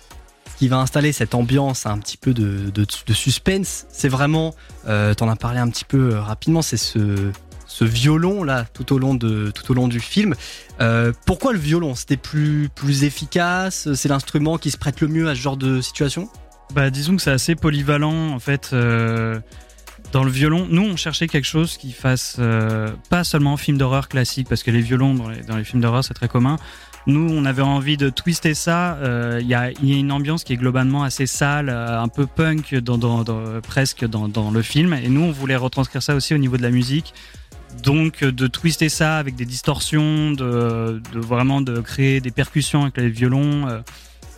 qui 0.56 0.68
va 0.68 0.78
installer 0.78 1.12
cette 1.12 1.34
ambiance 1.34 1.86
un 1.86 1.98
petit 1.98 2.16
peu 2.16 2.32
de, 2.34 2.86
suspense, 3.12 3.86
c'est 3.90 4.08
vraiment, 4.08 4.54
euh, 4.88 5.14
t'en 5.14 5.28
as 5.28 5.36
parlé 5.36 5.58
un 5.58 5.68
petit 5.68 5.84
peu 5.84 6.14
euh, 6.14 6.20
rapidement, 6.20 6.62
c'est 6.62 6.76
ce 6.76 7.84
violon 7.84 8.42
là 8.42 8.64
tout 8.72 8.94
au 8.94 8.98
long 8.98 9.14
de 9.14 9.50
tout 9.50 9.70
au 9.70 9.74
long 9.74 9.88
du 9.88 10.00
film. 10.00 10.34
Euh, 10.80 11.12
pourquoi 11.26 11.52
le 11.52 11.58
violon? 11.58 11.94
C'était 11.94 12.16
plus 12.16 12.70
plus 12.74 13.04
efficace? 13.04 13.92
C'est 13.94 14.08
l'instrument 14.08 14.56
qui 14.56 14.70
se 14.70 14.78
prête 14.78 15.00
le 15.00 15.08
mieux 15.08 15.28
à 15.28 15.34
ce 15.34 15.40
genre 15.40 15.58
de 15.58 15.82
situation? 15.82 16.30
Bah, 16.74 16.88
disons 16.90 17.16
que 17.16 17.22
c'est 17.22 17.30
assez 17.30 17.54
polyvalent 17.54 18.30
en 18.32 18.38
fait. 18.38 18.70
euh, 18.72 19.38
dans 20.12 20.22
le 20.22 20.30
violon, 20.30 20.68
nous 20.70 20.82
on 20.82 20.96
cherchait 20.96 21.26
quelque 21.26 21.46
chose 21.46 21.76
qui 21.76 21.90
fasse 21.90 22.38
pas 23.10 23.24
seulement 23.24 23.56
film 23.56 23.76
d'horreur 23.76 24.08
classique 24.08 24.48
parce 24.48 24.62
que 24.62 24.70
les 24.70 24.80
violons 24.80 25.14
dans 25.14 25.28
les, 25.28 25.42
dans 25.42 25.56
les 25.56 25.64
films 25.64 25.82
d'horreur 25.82 26.04
c'est 26.04 26.14
très 26.14 26.28
commun. 26.28 26.58
Nous 27.06 27.28
on 27.30 27.44
avait 27.44 27.62
envie 27.62 27.96
de 27.96 28.08
twister 28.10 28.54
ça. 28.54 28.94
euh, 28.96 29.38
Il 29.40 29.46
y, 29.46 29.54
a, 29.54 29.70
il 29.70 29.88
y 29.88 29.94
a 29.94 29.96
une 29.96 30.10
ambiance 30.12 30.42
qui 30.44 30.52
est 30.52 30.56
globalement 30.56 31.04
assez 31.04 31.26
sale, 31.26 31.68
euh, 31.68 32.00
un 32.00 32.08
peu 32.08 32.26
punk 32.26 32.74
dans, 32.74 32.98
dans, 32.98 33.22
dans- 33.22 33.60
presque 33.60 34.04
dans, 34.06 34.28
dans 34.28 34.50
le 34.50 34.62
film. 34.62 34.92
Et 34.94 35.08
nous 35.08 35.22
on 35.22 35.30
voulait 35.32 35.56
retranscrire 35.56 36.02
ça 36.02 36.14
aussi 36.14 36.34
au 36.34 36.38
niveau 36.38 36.56
de 36.56 36.62
la 36.62 36.70
musique. 36.70 37.14
Donc 37.82 38.22
euh, 38.22 38.32
de 38.32 38.46
twister 38.46 38.88
ça 38.88 39.18
avec 39.18 39.36
des 39.36 39.44
distorsions, 39.44 40.32
de, 40.32 41.00
de 41.12 41.20
vraiment 41.20 41.60
de 41.60 41.80
créer 41.80 42.20
des 42.20 42.30
percussions 42.32 42.82
avec 42.82 42.96
les 42.96 43.08
violons. 43.10 43.68
euh, 43.68 43.80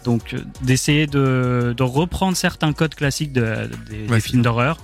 donc 0.04 0.34
d'essayer 0.62 1.06
de, 1.06 1.74
de 1.76 1.82
reprendre 1.82 2.36
certains 2.36 2.72
codes 2.72 2.94
classiques 2.94 3.32
de, 3.32 3.68
des, 3.90 4.20
films 4.20 4.42
d'horreur, 4.42 4.78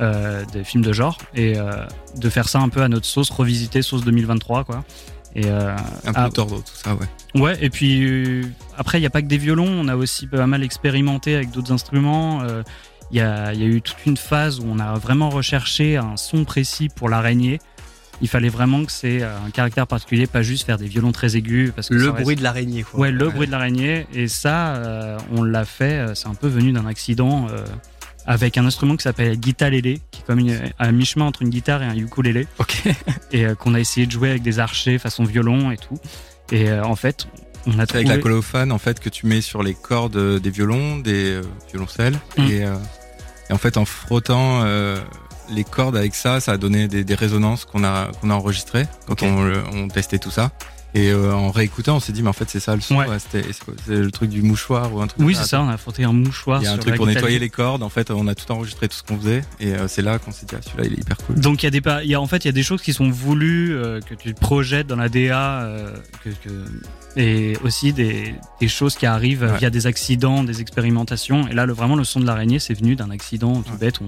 euh, 0.00 0.44
des 0.52 0.64
films 0.64 0.84
de 0.84 0.92
genre, 0.92 1.18
et 1.34 1.58
euh, 1.58 1.84
de 2.16 2.28
faire 2.30 2.48
ça 2.48 2.60
un 2.60 2.68
peu 2.68 2.80
à 2.80 2.88
notre 2.88 3.04
sauce, 3.04 3.28
revisiter 3.28 3.82
sauce 3.82 4.04
2023 4.04 4.64
quoi. 4.64 4.84
Et 5.34 5.46
euh, 5.46 5.74
Un 6.04 6.12
peu 6.12 6.20
Ah. 6.20 6.30
tordre, 6.32 6.56
tout 6.62 6.74
ça, 6.74 6.94
ouais. 6.94 7.40
ouais, 7.40 7.56
et 7.62 7.70
puis 7.70 8.04
euh, 8.04 8.42
après 8.76 8.98
il 8.98 9.00
n'y 9.00 9.06
a 9.06 9.10
pas 9.10 9.22
que 9.22 9.26
des 9.28 9.38
violons, 9.38 9.66
on 9.68 9.88
a 9.88 9.96
aussi 9.96 10.26
pas 10.26 10.46
mal 10.46 10.62
expérimenté 10.62 11.34
avec 11.36 11.50
d'autres 11.50 11.72
instruments. 11.72 12.42
euh, 12.42 12.62
Il 13.10 13.16
y, 13.18 13.20
a, 13.20 13.52
il 13.52 13.60
y 13.60 13.62
a 13.62 13.66
eu 13.66 13.82
toute 13.82 14.04
une 14.06 14.16
phase 14.16 14.58
où 14.60 14.64
on 14.66 14.78
a 14.78 14.94
vraiment 14.94 15.28
recherché 15.30 15.98
un 15.98 16.16
son 16.16 16.44
précis 16.44 16.88
pour 16.88 17.08
l'araignée. 17.10 17.58
Il 18.22 18.28
fallait 18.28 18.48
vraiment 18.48 18.84
que 18.84 18.92
c'est 18.92 19.22
un 19.22 19.50
caractère 19.52 19.86
particulier, 19.86 20.26
pas 20.26 20.40
juste 20.42 20.64
faire 20.64 20.78
des 20.78 20.86
violons 20.86 21.12
très 21.12 21.36
aigus. 21.36 21.72
Parce 21.76 21.88
que 21.90 21.94
Le 21.94 22.08
reste- 22.10 22.22
bruit 22.22 22.36
de 22.36 22.42
l'araignée. 22.42 22.84
quoi. 22.84 23.00
Ouais, 23.00 23.10
le 23.10 23.26
Ouais. 23.26 23.32
bruit 23.34 23.46
de 23.48 23.52
l'araignée. 23.52 24.06
Et 24.14 24.28
ça, 24.28 24.76
euh, 24.76 25.18
on 25.34 25.42
l'a 25.42 25.64
fait. 25.66 26.06
C'est 26.14 26.28
un 26.28 26.34
peu 26.34 26.46
venu 26.48 26.72
d'un 26.72 26.86
accident 26.86 27.48
euh, 27.50 27.64
avec 28.26 28.56
un 28.58 28.66
instrument 28.66 28.96
qui 28.96 29.02
s'appelle 29.02 29.36
guitarélé, 29.36 30.00
qui 30.10 30.20
est 30.20 30.24
comme 30.24 30.38
une, 30.38 30.58
à 30.78 30.92
mi-chemin 30.92 31.24
entre 31.26 31.42
une 31.42 31.50
guitare 31.50 31.82
et 31.82 31.86
un 31.86 31.96
ukulélé. 31.96 32.46
Ok. 32.58 32.82
Et 33.32 33.46
euh, 33.46 33.54
qu'on 33.54 33.74
a 33.74 33.80
essayé 33.80 34.06
de 34.06 34.12
jouer 34.12 34.30
avec 34.30 34.42
des 34.42 34.58
archers 34.58 34.98
façon 34.98 35.24
violon 35.24 35.70
et 35.70 35.76
tout. 35.76 35.98
Et 36.50 36.68
euh, 36.68 36.84
en 36.84 36.96
fait, 36.96 37.26
on 37.66 37.78
a 37.78 37.86
trouvé. 37.86 38.04
avec 38.04 38.08
la 38.08 38.18
colophane 38.18 38.72
en 38.72 38.78
fait 38.78 39.00
que 39.00 39.08
tu 39.08 39.26
mets 39.26 39.40
sur 39.40 39.62
les 39.62 39.74
cordes 39.74 40.16
euh, 40.16 40.38
des 40.38 40.50
violons, 40.50 40.98
des 40.98 41.32
euh, 41.36 41.42
violoncelles 41.70 42.18
Mm. 42.36 42.42
et, 42.44 42.56
et 43.50 43.52
en 43.52 43.58
fait 43.58 43.76
en 43.76 43.84
frottant 43.84 44.64
les 45.50 45.64
cordes 45.64 45.96
avec 45.96 46.14
ça, 46.14 46.40
ça 46.40 46.52
a 46.52 46.56
donné 46.56 46.88
des, 46.88 47.04
des 47.04 47.14
résonances 47.14 47.64
qu'on 47.64 47.84
a 47.84 48.10
qu'on 48.20 48.30
a 48.30 48.34
enregistrées 48.34 48.86
quand 49.06 49.22
on, 49.22 49.52
on 49.72 49.88
testait 49.88 50.18
tout 50.18 50.30
ça. 50.30 50.50
Et 50.94 51.10
euh, 51.10 51.32
en 51.34 51.50
réécoutant, 51.50 51.96
on 51.96 52.00
s'est 52.00 52.12
dit 52.12 52.22
mais 52.22 52.28
en 52.28 52.32
fait 52.34 52.48
c'est 52.50 52.60
ça 52.60 52.74
le 52.74 52.82
son, 52.82 52.96
Ouais. 52.96 53.08
ouais, 53.08 53.18
c'était 53.18 53.48
c'est 53.86 53.94
le 53.94 54.10
truc 54.10 54.28
du 54.30 54.42
mouchoir 54.42 54.92
ou 54.94 55.00
un 55.00 55.06
truc. 55.06 55.22
Oui, 55.24 55.34
c'est 55.34 55.44
ça. 55.46 55.62
On 55.62 55.68
a 55.68 55.76
frotté 55.78 56.04
un 56.04 56.12
mouchoir. 56.12 56.60
Il 56.60 56.64
y 56.64 56.68
a 56.68 56.72
un 56.72 56.78
truc 56.78 56.96
pour 56.96 57.06
nettoyer 57.06 57.38
les 57.38 57.48
cordes. 57.48 57.82
En 57.82 57.88
fait, 57.88 58.10
on 58.10 58.26
a 58.28 58.34
tout 58.34 58.50
enregistré 58.52 58.88
tout 58.88 58.96
ce 58.96 59.02
qu'on 59.02 59.16
faisait 59.18 59.42
et 59.58 59.72
euh, 59.72 59.88
c'est 59.88 60.02
là 60.02 60.18
qu'on 60.18 60.32
s'est 60.32 60.44
dit 60.46 60.54
ah, 60.56 60.60
celui-là 60.62 60.84
il 60.86 60.92
est 60.94 61.00
hyper 61.00 61.16
cool. 61.18 61.40
Donc 61.40 61.62
il 61.62 61.66
y 61.66 61.68
a 61.68 61.70
des 61.70 61.80
pa- 61.80 62.02
il 62.04 62.10
y 62.10 62.14
a 62.14 62.20
en 62.20 62.26
fait 62.26 62.44
il 62.44 62.48
y 62.48 62.50
a 62.50 62.52
des 62.52 62.62
choses 62.62 62.82
qui 62.82 62.92
sont 62.92 63.10
voulues 63.10 63.74
euh, 63.74 64.00
que 64.00 64.14
tu 64.14 64.34
projettes 64.34 64.86
dans 64.86 64.96
la 64.96 65.08
DA 65.08 65.66
que, 66.22 66.28
que- 66.30 66.64
et 67.16 67.56
aussi 67.64 67.92
des, 67.92 68.34
des 68.60 68.68
choses 68.68 68.94
qui 68.96 69.06
arrivent 69.06 69.42
Ouais. 69.42 69.58
via 69.58 69.70
des 69.70 69.86
accidents, 69.86 70.44
des 70.44 70.60
expérimentations 70.60 71.46
et 71.48 71.52
là 71.54 71.64
le 71.66 71.72
vraiment 71.72 71.96
le 71.96 72.04
son 72.04 72.20
de 72.20 72.26
l'araignée 72.26 72.58
c'est 72.58 72.74
venu 72.74 72.96
d'un 72.96 73.10
accident 73.10 73.62
tout 73.62 73.76
bête 73.78 74.00
on, 74.02 74.06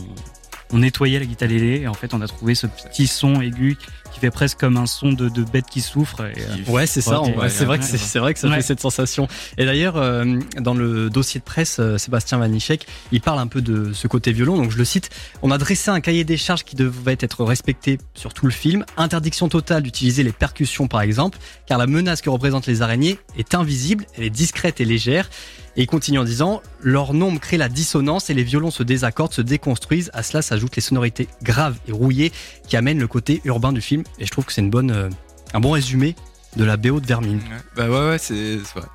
on 0.75 0.79
nettoyait 0.79 1.21
la 1.21 1.25
guitare 1.25 1.49
lélé 1.49 1.83
et 1.83 1.89
en 1.89 1.95
fait 1.95 2.13
on 2.15 2.21
a 2.21 2.27
trouvé 2.27 2.55
ce 2.57 2.67
petit 2.67 3.07
son 3.07 3.41
aigu 3.41 3.79
qui 4.13 4.21
fait 4.21 4.31
presque 4.31 4.59
comme 4.59 4.77
un 4.77 4.87
son 4.87 5.13
de, 5.13 5.29
de 5.29 5.45
bête 5.45 5.67
qui 5.71 5.81
souffre 5.81 6.25
et, 6.25 6.41
euh, 6.41 6.71
Ouais, 6.73 6.87
c'est 6.87 7.01
ça. 7.01 7.21
Ouais, 7.23 7.49
c'est 7.49 7.65
vrai 7.65 7.79
ouais. 7.79 7.85
c'est 7.85 8.19
vrai 8.19 8.35
que 8.35 8.41
ça 8.41 8.51
fait 8.51 8.63
cette 8.63 8.81
sensation. 8.81 9.27
Et 9.59 9.65
d'ailleurs, 9.65 9.97
euh, 9.97 10.39
dans 10.61 10.75
le 10.75 11.11
dossier 11.11 11.41
de 11.41 11.45
presse, 11.45 11.79
euh, 11.81 11.99
Sébastien 11.99 12.39
Vanichek, 12.39 12.87
il 13.13 13.21
parle 13.21 13.39
un 13.41 13.47
peu 13.47 13.61
de 13.61 13.93
ce 13.93 14.07
côté 14.07 14.33
violon. 14.33 14.57
Donc 14.57 14.71
je 14.71 14.79
le 14.79 14.85
cite 14.85 15.11
on 15.43 15.51
a 15.51 15.59
dressé 15.59 15.91
un 15.91 16.01
cahier 16.01 16.25
des 16.25 16.37
charges 16.37 16.65
qui 16.65 16.77
devait 16.77 17.17
être 17.21 17.45
respecté 17.45 17.99
sur 18.15 18.35
tout 18.35 18.47
le 18.47 18.53
film. 18.53 18.85
Interdiction 18.97 19.49
totale 19.49 19.83
d'utiliser 19.83 20.23
les 20.23 20.33
percussions, 20.33 20.87
par 20.89 21.03
exemple, 21.03 21.39
car 21.67 21.79
la 21.79 21.87
menace 21.87 22.21
que 22.21 22.31
représentent 22.31 22.67
les 22.67 22.83
araignées 22.83 23.19
est 23.37 23.55
invisible, 23.55 24.07
elle 24.17 24.25
est 24.25 24.31
discrète 24.31 24.81
et 24.81 24.85
légère. 24.85 25.29
Et 25.77 25.83
il 25.83 25.87
continue 25.87 26.19
en 26.19 26.25
disant 26.25 26.63
leur 26.81 27.15
nombre 27.15 27.41
crée 27.41 27.57
la 27.57 27.69
dissonance 27.69 28.31
et 28.31 28.35
les 28.35 28.45
violons 28.45 28.71
se 28.71 28.83
désaccordent, 28.83 29.33
se 29.33 29.43
déconstruisent. 29.43 30.11
À 30.15 30.23
cela 30.23 30.43
s'ajoutent 30.43 30.77
les 30.77 30.83
sonorités 30.83 31.29
graves 31.43 31.77
et 31.89 31.93
rouillées 31.93 32.33
qui 32.69 32.77
amènent 32.77 33.01
le 33.01 33.09
côté 33.09 33.41
urbain 33.45 33.73
du 33.73 33.81
film. 33.81 34.05
Et 34.19 34.27
je 34.27 34.31
trouve 34.31 34.45
que 34.45 34.53
c'est 34.53 34.61
une 34.61 34.71
bonne, 34.71 34.91
euh, 34.91 35.09
un 35.53 35.61
bon 35.61 35.73
résumé 35.73 36.15
de 36.57 36.65
la 36.65 36.77
BO 36.77 37.01
de 37.01 37.07
Vermine. 37.07 37.41
Bah 37.77 37.89
ouais, 37.89 38.11
ouais, 38.11 38.19
c'est 38.19 38.57
vrai. 38.75 38.87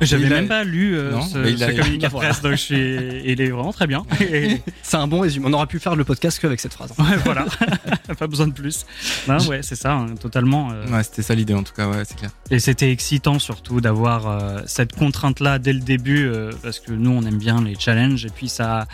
J'avais 0.00 0.26
a- 0.26 0.30
même 0.30 0.48
pas 0.48 0.64
lu 0.64 0.96
euh, 0.96 1.12
Non, 1.12 1.22
ce, 1.22 1.56
ce 1.56 1.62
a- 1.64 1.72
communiqué 1.72 2.06
de 2.06 2.10
Voilà. 2.10 2.28
presse, 2.30 2.42
donc 2.42 2.52
je 2.52 2.56
suis... 2.56 2.76
il 3.24 3.40
est 3.40 3.50
vraiment 3.50 3.72
très 3.72 3.86
bien. 3.86 4.04
Et- 4.20 4.60
C'est 4.82 4.96
un 4.96 5.06
bon 5.06 5.20
résumé. 5.20 5.46
On 5.48 5.52
aurait 5.52 5.66
pu 5.66 5.78
faire 5.78 5.94
le 5.96 6.04
podcast 6.04 6.38
qu'avec 6.40 6.58
cette 6.60 6.72
phrase. 6.74 6.92
ouais, 6.98 7.16
voilà, 7.24 7.46
pas 8.18 8.26
besoin 8.26 8.48
de 8.48 8.52
plus. 8.52 8.84
Non, 9.28 9.38
ouais, 9.46 9.60
c'est 9.62 9.76
ça, 9.76 9.92
hein, 9.92 10.14
totalement. 10.20 10.70
euh, 10.72 10.86
Ouais, 10.88 11.02
c'était 11.04 11.22
ça 11.22 11.34
l'idée 11.34 11.54
en 11.54 11.62
tout 11.62 11.72
cas, 11.74 11.88
ouais, 11.88 12.02
c'est 12.04 12.16
clair. 12.16 12.30
Et 12.50 12.58
c'était 12.58 12.90
excitant 12.90 13.38
surtout 13.38 13.80
d'avoir 13.80 14.26
euh, 14.28 14.60
cette 14.66 14.94
contrainte-là 14.94 15.58
dès 15.58 15.72
le 15.72 15.80
début, 15.80 16.26
euh, 16.26 16.50
parce 16.62 16.80
que 16.80 16.92
nous 16.92 17.10
on 17.10 17.22
aime 17.22 17.38
bien 17.38 17.62
les 17.62 17.76
challenges, 17.78 18.24
et 18.24 18.30
puis 18.30 18.48
ça, 18.48 18.86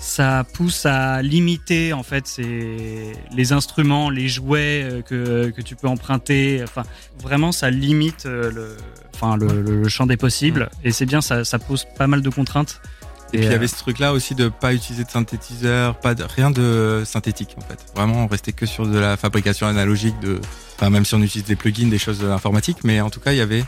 ça 0.00 0.44
pousse 0.52 0.86
à 0.86 1.22
limiter 1.22 1.92
en 1.92 2.02
fait 2.02 2.26
ces, 2.26 3.12
les 3.34 3.52
instruments, 3.52 4.10
les 4.10 4.28
jouets 4.28 4.82
euh, 4.82 5.02
que, 5.02 5.50
que 5.50 5.62
tu 5.62 5.76
peux 5.76 5.88
emprunter. 5.88 6.60
Enfin, 6.62 6.82
vraiment 7.18 7.52
ça 7.52 7.70
limite 7.70 8.26
euh, 8.26 8.50
le, 8.50 8.76
enfin, 9.14 9.36
le, 9.36 9.88
champ 9.88 10.06
des 10.06 10.16
possibles, 10.16 10.70
et 10.82 10.92
c'est 10.92 11.06
bien, 11.06 11.20
ça, 11.20 11.44
ça 11.44 11.58
pose 11.58 11.86
pas 11.96 12.06
mal 12.06 12.22
de 12.22 12.30
contraintes. 12.30 12.80
Et, 13.32 13.38
puis 13.38 13.46
il 13.46 13.50
y 13.50 13.52
euh, 13.52 13.56
avait 13.56 13.66
ce 13.66 13.76
truc-là 13.76 14.12
aussi 14.12 14.34
de 14.34 14.48
pas 14.48 14.74
utiliser 14.74 15.04
de 15.04 15.10
synthétiseur, 15.10 15.98
pas 15.98 16.14
de, 16.14 16.22
rien 16.22 16.50
de 16.50 17.02
synthétique 17.04 17.56
en 17.56 17.62
fait. 17.62 17.78
Vraiment, 17.96 18.24
on 18.24 18.26
restait 18.26 18.52
que 18.52 18.66
sur 18.66 18.86
de 18.86 18.98
la 18.98 19.16
fabrication 19.16 19.66
analogique 19.66 20.18
de, 20.20 20.40
enfin 20.76 20.90
même 20.90 21.04
si 21.04 21.14
on 21.14 21.22
utilise 21.22 21.46
des 21.46 21.56
plugins, 21.56 21.88
des 21.88 21.98
choses 21.98 22.24
informatiques, 22.24 22.84
mais 22.84 23.00
en 23.00 23.10
tout 23.10 23.20
cas 23.20 23.32
il 23.32 23.38
y 23.38 23.42
avait 23.42 23.64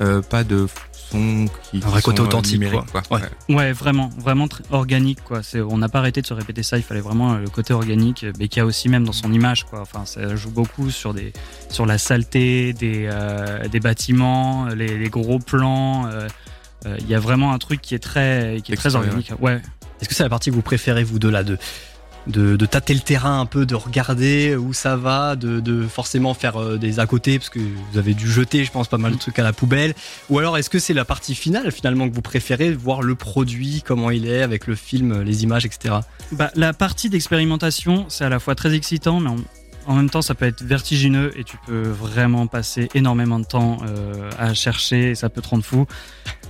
euh, 0.00 0.22
pas 0.22 0.44
de 0.44 0.68
son 1.10 1.46
qui, 1.70 1.80
Un 1.84 1.88
euh, 1.88 2.22
authentique, 2.22 2.70
quoi. 2.70 2.84
quoi. 2.90 3.02
Ouais. 3.18 3.54
Ouais, 3.54 3.72
vraiment, 3.72 4.10
vraiment 4.18 4.46
organique 4.70 5.22
quoi. 5.24 5.42
C'est, 5.42 5.60
on 5.60 5.78
n'a 5.78 5.88
pas 5.88 5.98
arrêté 6.00 6.20
de 6.22 6.26
se 6.26 6.34
répéter 6.34 6.62
ça. 6.62 6.76
Il 6.76 6.82
fallait 6.82 7.00
vraiment 7.00 7.34
euh, 7.34 7.38
le 7.38 7.48
côté 7.48 7.72
organique, 7.72 8.24
mais 8.38 8.48
qu'il 8.48 8.58
y 8.60 8.62
a 8.62 8.66
aussi 8.66 8.88
même 8.88 9.04
dans 9.04 9.12
son 9.12 9.32
image 9.32 9.64
quoi. 9.64 9.80
Enfin, 9.80 10.04
ça 10.04 10.36
joue 10.36 10.50
beaucoup 10.50 10.90
sur 10.90 11.14
des, 11.14 11.32
sur 11.70 11.86
la 11.86 11.98
saleté 11.98 12.72
des, 12.72 13.08
euh, 13.10 13.66
des 13.68 13.80
bâtiments, 13.80 14.66
les, 14.66 14.98
les 14.98 15.08
gros 15.08 15.38
plans. 15.38 16.06
euh, 16.06 16.28
euh, 16.86 16.96
Il 17.00 17.08
y 17.08 17.14
a 17.14 17.20
vraiment 17.20 17.52
un 17.52 17.58
truc 17.58 17.80
qui 17.80 17.94
est 17.94 17.98
très, 17.98 18.60
qui 18.62 18.72
est 18.72 18.76
très 18.76 18.94
organique. 18.94 19.32
Ouais. 19.40 19.60
Est-ce 20.00 20.08
que 20.08 20.14
c'est 20.14 20.22
la 20.22 20.28
partie 20.28 20.50
que 20.50 20.54
vous 20.54 20.62
préférez, 20.62 21.02
vous 21.02 21.18
deux, 21.18 21.30
là, 21.30 21.42
de, 21.42 21.58
de, 22.28 22.56
de 22.56 22.66
tâter 22.66 22.94
le 22.94 23.00
terrain 23.00 23.40
un 23.40 23.46
peu, 23.46 23.66
de 23.66 23.74
regarder 23.74 24.56
où 24.56 24.72
ça 24.72 24.96
va, 24.96 25.36
de, 25.36 25.60
de 25.60 25.86
forcément 25.86 26.34
faire 26.34 26.56
euh, 26.56 26.76
des 26.76 27.00
à 27.00 27.06
côté, 27.06 27.38
parce 27.38 27.50
que 27.50 27.58
vous 27.58 27.98
avez 27.98 28.14
dû 28.14 28.30
jeter, 28.30 28.64
je 28.64 28.70
pense, 28.70 28.88
pas 28.88 28.98
mal 28.98 29.12
de 29.12 29.18
trucs 29.18 29.38
à 29.38 29.42
la 29.42 29.52
poubelle 29.52 29.94
Ou 30.30 30.38
alors, 30.38 30.58
est-ce 30.58 30.70
que 30.70 30.78
c'est 30.78 30.94
la 30.94 31.04
partie 31.04 31.34
finale, 31.34 31.72
finalement, 31.72 32.08
que 32.08 32.14
vous 32.14 32.22
préférez, 32.22 32.72
voir 32.72 33.02
le 33.02 33.14
produit, 33.14 33.82
comment 33.84 34.10
il 34.10 34.26
est, 34.26 34.42
avec 34.42 34.66
le 34.66 34.74
film, 34.74 35.22
les 35.22 35.42
images, 35.42 35.64
etc. 35.64 35.96
Bah, 36.32 36.50
la 36.54 36.72
partie 36.72 37.08
d'expérimentation, 37.08 38.06
c'est 38.08 38.24
à 38.24 38.28
la 38.28 38.38
fois 38.38 38.54
très 38.54 38.74
excitant, 38.74 39.20
mais 39.20 39.30
en, 39.30 39.36
en 39.88 39.94
même 39.94 40.10
temps, 40.10 40.22
ça 40.22 40.34
peut 40.34 40.44
être 40.44 40.62
vertigineux 40.62 41.32
et 41.36 41.44
tu 41.44 41.56
peux 41.66 41.88
vraiment 41.88 42.46
passer 42.46 42.88
énormément 42.94 43.38
de 43.38 43.44
temps 43.46 43.78
euh, 43.86 44.30
à 44.38 44.52
chercher 44.52 45.10
et 45.10 45.14
ça 45.14 45.30
peut 45.30 45.40
te 45.40 45.48
rendre 45.48 45.64
fou. 45.64 45.86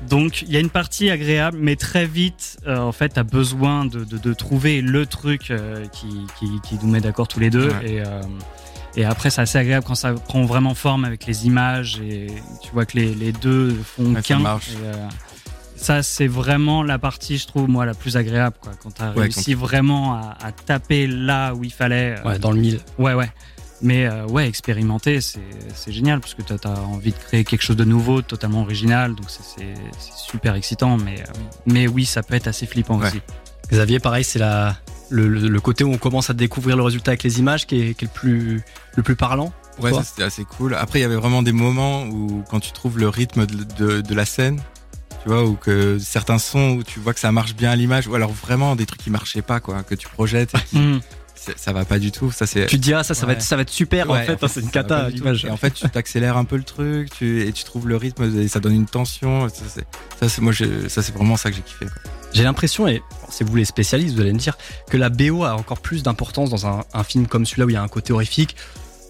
Donc, 0.09 0.43
il 0.43 0.51
y 0.53 0.57
a 0.57 0.61
une 0.61 0.71
partie 0.71 1.09
agréable, 1.09 1.57
mais 1.61 1.77
très 1.77 2.05
vite, 2.05 2.59
euh, 2.67 2.79
en 2.79 2.93
fait, 2.93 3.11
tu 3.15 3.21
as 3.21 3.23
besoin 3.23 3.85
de, 3.85 4.05
de, 4.05 4.19
de 4.19 4.33
trouver 4.35 4.81
le 4.81 5.07
truc 5.07 5.51
euh, 5.51 5.87
qui, 5.87 6.09
qui, 6.39 6.47
qui 6.69 6.85
nous 6.85 6.91
met 6.91 7.01
d'accord 7.01 7.29
tous 7.29 7.41
les 7.41 7.51
deux. 7.51 7.69
Ouais. 7.71 8.03
Et, 8.97 9.01
et 9.01 9.05
après, 9.05 9.31
c'est 9.31 9.43
assez 9.43 9.59
agréable 9.59 9.87
quand 9.87 9.95
ça 9.95 10.13
prend 10.15 10.45
vraiment 10.45 10.75
forme 10.75 11.05
avec 11.05 11.25
les 11.27 11.47
images 11.47 12.01
et 12.01 12.27
tu 12.63 12.71
vois 12.73 12.85
que 12.87 12.97
les, 12.97 13.15
les 13.15 13.31
deux 13.31 13.73
font 13.85 14.13
Ouais, 14.15 14.23
qu'un. 14.23 14.43
Ça, 15.79 16.03
c'est 16.03 16.27
vraiment 16.27 16.83
la 16.83 16.99
partie, 16.99 17.39
je 17.39 17.47
trouve, 17.47 17.69
moi, 17.69 17.87
la 17.87 17.95
plus 17.95 18.17
agréable. 18.17 18.57
Quoi. 18.61 18.73
Quand 18.83 18.91
tu 18.95 19.03
as 19.03 19.13
Ouais, 19.13 19.23
réussi 19.23 19.55
vraiment 19.55 20.15
à, 20.15 20.37
à 20.43 20.53
taper 20.53 21.07
là 21.07 21.55
où 21.55 21.65
il 21.65 21.73
fallait. 21.73 22.17
euh, 22.19 22.29
Ouais, 22.29 22.39
dans 22.39 22.51
le 22.53 22.61
mille. 22.61 22.81
ouais, 22.99 23.15
ouais. 23.15 23.31
Mais 23.81 24.07
euh, 24.07 24.27
ouais, 24.27 24.49
expérimenter, 24.49 25.21
c'est 25.21 25.39
c'est 25.73 25.93
génial 25.93 26.19
parce 26.19 26.35
que 26.35 26.43
tu 26.43 26.53
as, 26.53 26.81
envie 26.81 27.13
de 27.13 27.17
créer 27.17 27.45
quelque 27.45 27.63
chose 27.63 27.77
de 27.77 27.85
nouveau, 27.85 28.23
totalement 28.23 28.63
original. 28.63 29.15
Donc 29.15 29.27
c'est- 29.31 29.75
super 30.31 30.57
excitant. 30.57 30.97
Mais, 30.97 31.21
euh, 31.21 31.33
mais 31.67 31.87
oui, 31.87 32.05
ça 32.05 32.23
peut 32.25 32.35
être 32.35 32.49
assez 32.49 32.67
flippant 32.67 32.99
Ouais. 32.99 33.07
aussi. 33.07 33.21
Xavier, 33.71 34.01
pareil, 34.01 34.25
c'est 34.25 34.41
la, 34.41 34.77
le, 35.11 35.29
le- 35.29 35.49
le 35.49 35.61
côté 35.61 35.85
où 35.85 35.93
on 35.93 35.99
commence 35.99 36.29
à 36.29 36.35
découvrir 36.35 36.77
le 36.77 36.83
résultat 36.83 37.13
avec 37.13 37.23
les 37.23 37.39
images 37.39 37.67
qui 37.67 37.81
est, 37.81 37.95
qui 37.95 38.05
est 38.05 38.09
le, 38.09 38.13
plus, 38.13 38.63
le 38.97 39.03
plus 39.05 39.15
parlant. 39.15 39.53
Ouais, 39.81 39.93
c'était 40.03 40.25
assez 40.25 40.45
cool. 40.45 40.75
Après, 40.75 40.99
il 40.99 41.03
y 41.03 41.05
avait 41.05 41.15
vraiment 41.15 41.43
des 41.45 41.53
moments 41.53 42.03
où, 42.07 42.43
quand 42.51 42.59
tu 42.59 42.73
trouves 42.73 42.99
le 42.99 43.09
rythme 43.09 43.47
de, 43.47 43.63
de, 43.79 44.01
de 44.01 44.15
la 44.15 44.25
scène, 44.25 44.61
tu 45.23 45.29
vois, 45.29 45.45
ou 45.45 45.55
que 45.55 45.99
certains 45.99 46.39
sons 46.39 46.77
où 46.79 46.83
tu 46.83 47.01
vois 47.01 47.15
que 47.15 47.21
ça 47.21 47.33
marche 47.33 47.55
bien 47.55 47.71
à 47.71 47.77
l'image, 47.77 48.07
ou 48.07 48.15
alors 48.15 48.33
vraiment 48.33 48.77
des 48.77 48.87
trucs 48.87 49.01
qui 49.03 49.11
marchaient 49.11 49.43
pas, 49.43 49.61
quoi, 49.61 49.83
que 49.83 49.95
tu 49.95 50.09
projettes, 50.09 50.53
et 50.55 50.61
qui- 50.77 51.01
c'est- 51.35 51.59
ça 51.59 51.73
va 51.73 51.85
pas 51.85 51.99
du 51.99 52.11
tout. 52.13 52.31
Ça 52.33 52.47
c'est. 52.47 52.67
Tu 52.67 52.77
te 52.77 52.83
dis, 52.83 52.93
ah, 52.95 53.03
ça, 53.05 53.15
ça, 53.15 53.27
va, 53.27 53.33
être, 53.33 53.43
ça 53.43 53.57
va 53.57 53.63
être 53.63 53.71
super, 53.71 54.11
en 54.11 54.15
Ouais, 54.15 54.25
fait, 54.25 54.43
hein, 54.43 54.49
c'est 54.49 54.61
une 54.61 54.71
cata 54.71 55.09
l'image. 55.09 55.45
Et 55.45 55.51
en 55.51 55.57
fait, 55.57 55.71
tu 55.73 55.89
t'accélères 55.89 56.37
un 56.37 56.45
peu 56.45 56.57
le 56.57 56.65
truc, 56.65 57.11
tu, 57.11 57.43
et 57.47 57.53
tu 57.53 57.65
trouves 57.65 57.89
le 57.89 57.97
rythme, 57.97 58.25
et 58.41 58.49
ça 58.49 58.61
donne 58.61 58.75
une 58.75 58.87
tension. 58.87 59.49
Ça, 59.49 59.63
c'est, 59.69 59.87
ça, 60.21 60.29
c'est 60.29 60.41
moi, 60.41 60.53
j'ai- 60.53 60.89
ça 60.89 61.03
c'est 61.03 61.15
vraiment 61.15 61.37
ça 61.37 61.51
que 61.51 61.57
j'ai 61.57 61.63
kiffé. 61.63 61.87
quoi. 61.87 61.95
J'ai 62.35 62.43
l'impression, 62.43 62.87
et 62.89 63.03
c'est 63.31 63.45
vous 63.45 63.57
les 63.57 63.65
spécialistes, 63.65 64.15
vous 64.15 64.21
allez 64.21 64.33
me 64.35 64.39
dire, 64.39 64.59
que 64.91 64.97
la 64.99 65.09
BO 65.09 65.45
a 65.45 65.55
encore 65.55 65.79
plus 65.81 66.03
d'importance 66.03 66.51
dans 66.51 66.67
un, 66.67 66.85
un 66.93 67.03
film 67.05 67.27
comme 67.27 67.47
celui-là 67.47 67.67
où 67.67 67.71
il 67.71 67.75
y 67.75 67.77
a 67.77 67.83
un 67.83 67.89
côté 67.89 68.13
horrifique. 68.13 68.55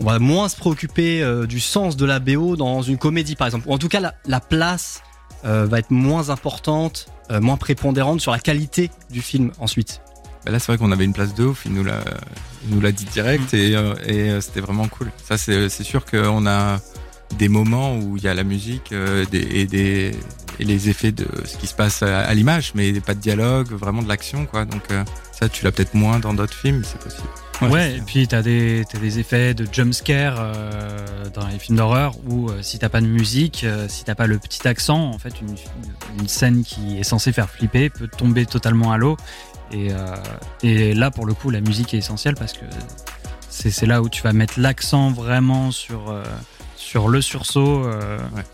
On 0.00 0.04
va 0.04 0.20
moins 0.20 0.48
se 0.48 0.54
préoccuper 0.54 1.22
euh, 1.22 1.44
du 1.46 1.58
sens 1.58 1.96
de 1.96 2.06
la 2.06 2.20
BO 2.20 2.54
dans 2.54 2.82
une 2.82 2.98
comédie, 2.98 3.34
par 3.34 3.48
exemple. 3.48 3.66
Ou 3.68 3.72
en 3.72 3.78
tout 3.78 3.88
cas, 3.88 3.98
la, 3.98 4.14
la 4.26 4.38
place 4.38 5.02
euh, 5.44 5.66
va 5.66 5.78
être 5.78 5.90
moins 5.90 6.30
importante, 6.30 7.06
euh, 7.30 7.40
moins 7.40 7.56
prépondérante 7.56 8.20
sur 8.20 8.32
la 8.32 8.38
qualité 8.38 8.90
du 9.10 9.22
film 9.22 9.52
ensuite. 9.58 10.00
Bah 10.44 10.52
là, 10.52 10.58
c'est 10.58 10.72
vrai 10.72 10.78
qu'on 10.78 10.92
avait 10.92 11.04
une 11.04 11.12
place 11.12 11.34
de 11.34 11.44
ouf. 11.44 11.62
Il 11.66 11.74
nous 11.74 11.84
l'a, 11.84 12.00
il 12.64 12.74
nous 12.74 12.80
l'a 12.80 12.92
dit 12.92 13.04
direct 13.04 13.52
et, 13.54 13.76
euh, 13.76 13.94
et 14.06 14.30
euh, 14.30 14.40
c'était 14.40 14.60
vraiment 14.60 14.88
cool. 14.88 15.10
Ça, 15.22 15.36
c'est, 15.36 15.68
sûr 15.68 16.04
qu'on 16.04 16.46
a 16.46 16.80
des 17.36 17.48
moments 17.48 17.96
où 17.96 18.16
il 18.16 18.22
y 18.22 18.28
a 18.28 18.34
la 18.34 18.44
musique 18.44 18.94
des, 19.30 19.38
et, 19.38 19.66
des, 19.66 20.14
et 20.58 20.64
les 20.64 20.88
effets 20.88 21.12
de 21.12 21.26
ce 21.44 21.58
qui 21.58 21.66
se 21.66 21.74
passe 21.74 22.02
à, 22.02 22.20
à 22.20 22.32
l'image, 22.34 22.72
mais 22.74 23.00
pas 23.00 23.14
de 23.14 23.20
dialogue, 23.20 23.72
vraiment 23.72 24.02
de 24.02 24.08
l'action, 24.08 24.46
quoi. 24.46 24.64
Donc 24.64 24.84
ça, 25.32 25.48
tu 25.50 25.64
l'as 25.64 25.72
peut-être 25.72 25.94
moins 25.94 26.18
dans 26.18 26.32
d'autres 26.32 26.54
films, 26.54 26.82
c'est 26.84 26.98
possible. 26.98 27.28
Ouais, 27.62 27.96
et 27.96 28.00
puis 28.00 28.28
t'as 28.28 28.40
des, 28.42 28.84
t'as 28.88 28.98
des 28.98 29.18
effets 29.18 29.52
de 29.52 29.66
jumpscare 29.70 30.36
euh, 30.38 31.28
dans 31.34 31.46
les 31.48 31.58
films 31.58 31.76
d'horreur 31.78 32.14
où 32.28 32.48
euh, 32.50 32.62
si 32.62 32.78
t'as 32.78 32.88
pas 32.88 33.00
de 33.00 33.06
musique, 33.06 33.64
euh, 33.64 33.86
si 33.88 34.04
t'as 34.04 34.14
pas 34.14 34.26
le 34.28 34.38
petit 34.38 34.66
accent, 34.68 35.10
en 35.10 35.18
fait, 35.18 35.40
une, 35.40 35.56
une 36.20 36.28
scène 36.28 36.62
qui 36.62 36.98
est 36.98 37.02
censée 37.02 37.32
faire 37.32 37.50
flipper 37.50 37.90
peut 37.90 38.06
tomber 38.08 38.46
totalement 38.46 38.92
à 38.92 38.96
l'eau. 38.98 39.16
Et, 39.72 39.88
euh, 39.92 40.16
et 40.62 40.94
là, 40.94 41.10
pour 41.10 41.26
le 41.26 41.34
coup, 41.34 41.50
la 41.50 41.60
musique 41.60 41.94
est 41.94 41.98
essentielle 41.98 42.34
parce 42.36 42.52
que 42.52 42.64
c'est, 43.50 43.70
c'est 43.70 43.86
là 43.86 44.02
où 44.02 44.08
tu 44.08 44.22
vas 44.22 44.32
mettre 44.32 44.60
l'accent 44.60 45.10
vraiment 45.10 45.70
sur, 45.72 46.10
euh, 46.10 46.22
sur 46.76 47.08
le 47.08 47.20
sursaut. 47.20 47.84
euh, 47.86 48.18
Ouais. 48.36 48.44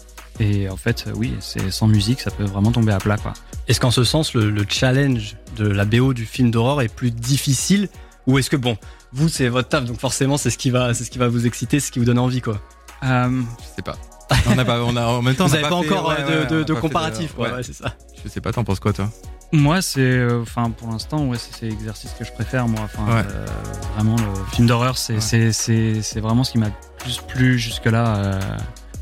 Et 0.40 0.68
en 0.68 0.76
fait, 0.76 1.04
oui, 1.14 1.34
c'est 1.38 1.70
sans 1.70 1.86
musique, 1.86 2.20
ça 2.20 2.32
peut 2.32 2.42
vraiment 2.42 2.72
tomber 2.72 2.90
à 2.92 2.98
plat, 2.98 3.16
quoi. 3.16 3.34
Est-ce 3.68 3.78
qu'en 3.78 3.92
ce 3.92 4.02
sens, 4.02 4.34
le, 4.34 4.50
le 4.50 4.64
challenge 4.68 5.36
de 5.56 5.68
la 5.68 5.84
BO 5.84 6.12
du 6.12 6.26
film 6.26 6.50
d'horreur 6.50 6.80
est 6.82 6.92
plus 6.92 7.12
difficile 7.12 7.88
Ou 8.26 8.38
est-ce 8.38 8.48
que, 8.50 8.56
bon, 8.56 8.76
vous, 9.12 9.28
c'est 9.28 9.48
votre 9.48 9.68
taf, 9.68 9.84
donc 9.84 10.00
forcément, 10.00 10.36
c'est 10.38 10.50
ce 10.50 10.58
qui 10.58 10.70
va, 10.70 10.94
c'est 10.94 11.04
ce 11.04 11.10
qui 11.10 11.18
va 11.18 11.28
vous 11.28 11.46
exciter, 11.46 11.80
c'est 11.80 11.86
ce 11.88 11.92
qui 11.92 11.98
vous 11.98 12.04
donne 12.04 12.18
envie, 12.18 12.40
quoi. 12.40 12.60
Euh, 13.04 13.42
Je 13.60 13.76
sais 13.76 13.82
pas. 13.82 13.96
On 14.46 14.56
a 14.58 14.64
pas, 14.64 14.82
on 14.82 14.96
a 14.96 15.04
en 15.04 15.20
même 15.20 15.34
temps. 15.34 15.44
on 15.44 15.48
vous 15.48 15.54
n'a 15.56 15.60
n'avez 15.60 15.74
pas, 15.74 15.82
fait- 15.82 15.92
encore 15.92 16.08
ouais, 16.08 16.14
euh, 16.18 16.40
ouais, 16.44 16.46
de, 16.46 16.54
on 16.54 16.56
de, 16.56 16.60
a 16.62 16.64
de 16.64 16.72
pas 16.72 16.74
fait 16.74 16.80
comparatif, 16.80 17.32
quoi. 17.34 17.48
ouais. 17.48 17.54
Ouais, 17.56 17.62
c'est 17.62 17.74
ça. 17.74 17.94
Je 18.24 18.28
sais 18.30 18.40
pas, 18.40 18.52
t'en 18.52 18.64
penses 18.64 18.80
quoi, 18.80 18.94
toi? 18.94 19.10
Moi, 19.52 19.82
c'est, 19.82 20.00
euh, 20.00 20.40
enfin, 20.40 20.70
pour 20.70 20.88
l'instant, 20.90 21.26
ouais, 21.26 21.36
c'est 21.38 21.66
l'exercice 21.66 22.10
que 22.18 22.24
je 22.24 22.32
préfère, 22.32 22.66
moi. 22.66 22.80
Enfin, 22.84 23.06
euh, 23.10 23.46
vraiment, 23.94 24.16
le 24.16 24.54
film 24.56 24.66
d'horreur, 24.66 24.96
c'est, 24.96 25.14
Ouais. 25.16 25.20
c'est, 25.20 25.52
c'est, 25.52 26.00
c'est 26.02 26.20
vraiment 26.20 26.42
ce 26.42 26.52
qui 26.52 26.58
m'a 26.58 26.70
plus 27.00 27.18
plu 27.28 27.58
jusque-là. 27.58 28.16
euh. 28.16 28.40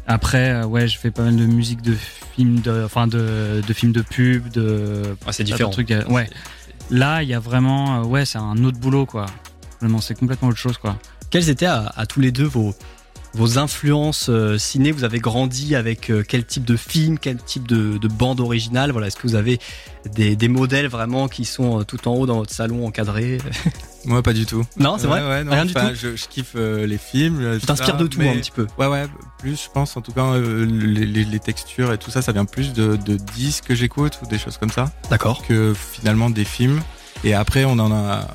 Après, 0.08 0.50
euh, 0.50 0.64
ouais, 0.66 0.88
je 0.88 0.98
fais 0.98 1.12
pas 1.12 1.22
mal 1.22 1.36
de 1.36 1.46
musique 1.46 1.80
de 1.82 1.94
films, 2.34 2.58
de, 2.60 2.82
enfin, 2.84 3.06
de, 3.06 3.62
de 3.66 3.72
films 3.72 3.92
de 3.92 4.02
pub, 4.02 4.48
de. 4.50 5.02
Ah, 5.24 5.32
c'est 5.32 5.44
différent. 5.44 5.70
trucs, 5.70 5.92
euh, 5.92 6.04
ouais. 6.06 6.28
Là, 6.92 7.22
il 7.22 7.30
y 7.30 7.34
a 7.34 7.40
vraiment, 7.40 8.02
euh, 8.02 8.04
ouais, 8.04 8.26
c'est 8.26 8.36
un 8.36 8.62
autre 8.64 8.78
boulot, 8.78 9.06
quoi. 9.06 9.24
Vraiment, 9.80 10.02
c'est 10.02 10.14
complètement 10.14 10.48
autre 10.48 10.58
chose, 10.58 10.76
quoi. 10.76 10.98
Quelles 11.30 11.48
étaient 11.48 11.64
à 11.64 12.04
tous 12.06 12.20
les 12.20 12.30
deux 12.30 12.44
vos, 12.44 12.74
vos 13.34 13.58
influences 13.58 14.26
euh, 14.28 14.58
ciné 14.58 14.92
Vous 14.92 15.04
avez 15.04 15.18
grandi 15.18 15.74
avec 15.74 16.10
euh, 16.10 16.22
quel 16.26 16.44
type 16.44 16.64
de 16.64 16.76
film, 16.76 17.18
quel 17.18 17.36
type 17.38 17.66
de, 17.66 17.96
de 17.98 18.08
bande 18.08 18.40
originale? 18.40 18.92
Voilà, 18.92 19.06
est-ce 19.06 19.16
que 19.16 19.26
vous 19.26 19.34
avez 19.34 19.58
des, 20.14 20.36
des 20.36 20.48
modèles 20.48 20.88
vraiment 20.88 21.28
qui 21.28 21.44
sont 21.44 21.80
euh, 21.80 21.84
tout 21.84 22.06
en 22.08 22.12
haut 22.14 22.26
dans 22.26 22.36
votre 22.38 22.52
salon 22.52 22.86
encadré? 22.86 23.38
Moi, 24.04 24.22
pas 24.22 24.32
du 24.32 24.46
tout. 24.46 24.64
Non, 24.76 24.96
c'est 24.98 25.06
vrai? 25.06 25.20
Ouais, 25.22 25.28
ouais, 25.28 25.44
non, 25.44 25.52
Rien 25.52 25.64
du 25.64 25.72
tout? 25.74 25.80
je, 25.94 26.16
je 26.16 26.26
kiffe 26.26 26.52
euh, 26.56 26.86
les 26.86 26.98
films. 26.98 27.58
Tu 27.60 27.66
t'inspires 27.66 27.96
de 27.96 28.06
tout 28.08 28.18
mais- 28.18 28.30
un 28.30 28.40
petit 28.40 28.50
peu. 28.50 28.66
Ouais, 28.76 28.86
ouais, 28.88 29.04
plus 29.38 29.62
je 29.64 29.70
pense, 29.72 29.96
en 29.96 30.00
tout 30.00 30.12
cas, 30.12 30.24
euh, 30.32 30.66
les, 30.66 31.06
les- 31.06 31.24
les 31.24 31.38
textures 31.38 31.92
et 31.92 31.98
tout 31.98 32.10
ça, 32.10 32.20
ça 32.20 32.32
vient 32.32 32.44
plus 32.44 32.72
de, 32.72 32.96
de 32.96 33.16
disques 33.16 33.64
que 33.68 33.74
j'écoute 33.76 34.18
ou 34.22 34.26
des 34.26 34.38
choses 34.38 34.58
comme 34.58 34.70
ça, 34.70 34.90
D'accord. 35.08 35.46
que 35.46 35.72
finalement 35.74 36.30
des 36.30 36.44
films. 36.44 36.80
Et 37.24 37.34
après, 37.34 37.64
on 37.64 37.78
en 37.78 37.92
a, 37.92 38.26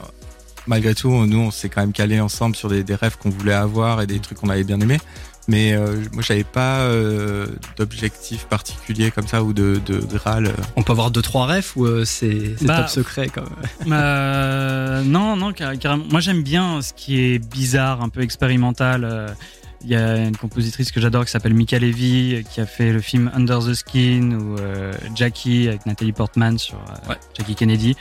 malgré 0.68 0.94
tout, 0.96 1.10
nous, 1.26 1.40
on 1.40 1.52
s'est 1.52 1.70
quand 1.70 1.82
même 1.82 1.94
calé 1.94 2.20
ensemble 2.20 2.56
sur 2.56 2.70
des, 2.70 2.84
des 2.84 2.96
rêves 2.96 3.18
qu'on 3.18 3.30
voulait 3.30 3.54
avoir 3.54 4.02
et 4.02 4.08
des 4.08 4.20
trucs 4.20 4.38
qu'on 4.38 4.50
avait 4.50 4.64
bien 4.64 4.80
aimés. 4.80 5.00
Mais 5.50 5.72
euh, 5.74 5.96
moi, 6.12 6.22
j'avais 6.22 6.44
pas 6.44 6.80
euh, 6.82 7.48
d'objectif 7.78 8.46
particulier 8.48 9.12
comme 9.12 9.28
ça 9.28 9.44
ou 9.44 9.54
de, 9.54 9.80
de 9.86 10.00
Graal. 10.00 10.48
euh. 10.48 10.52
On 10.76 10.84
peut 10.84 10.92
avoir 10.92 11.10
deux 11.10 11.22
trois 11.22 11.46
refs 11.48 11.78
ou 11.78 11.86
euh, 11.86 12.04
c'est 12.04 12.56
Bah, 12.66 12.80
top 12.82 12.90
secret 12.90 13.30
quand 13.34 13.44
même 13.82 13.94
Euh, 13.94 15.04
non, 15.04 15.38
non, 15.38 15.54
car- 15.54 15.78
carrément. 15.80 16.04
Moi, 16.12 16.20
j'aime 16.20 16.44
bien 16.44 16.82
ce 16.82 16.92
qui 16.94 17.22
est 17.22 17.40
bizarre, 17.40 18.02
un 18.02 18.10
peu 18.10 18.22
expérimental. 18.22 19.36
Il 19.84 19.90
y 19.92 19.96
a 19.96 20.18
une 20.18 20.36
compositrice 20.36 20.92
que 20.92 21.00
j'adore 21.00 21.24
qui 21.24 21.32
s'appelle 21.32 21.54
Mika 21.54 21.78
Levy, 21.80 22.44
qui 22.52 22.60
a 22.60 22.66
fait 22.66 22.92
le 22.92 23.00
film 23.00 23.32
Under 23.34 23.60
the 23.60 23.74
Skin 23.76 24.32
ou 24.34 24.58
euh, 24.60 24.92
Jackie 25.16 25.68
avec 25.70 25.86
Natalie 25.86 26.12
Portman 26.14 26.58
sur 26.58 26.76
euh, 26.78 27.10
Ouais. 27.12 27.16
Jackie 27.38 27.56
Kennedy, 27.56 27.96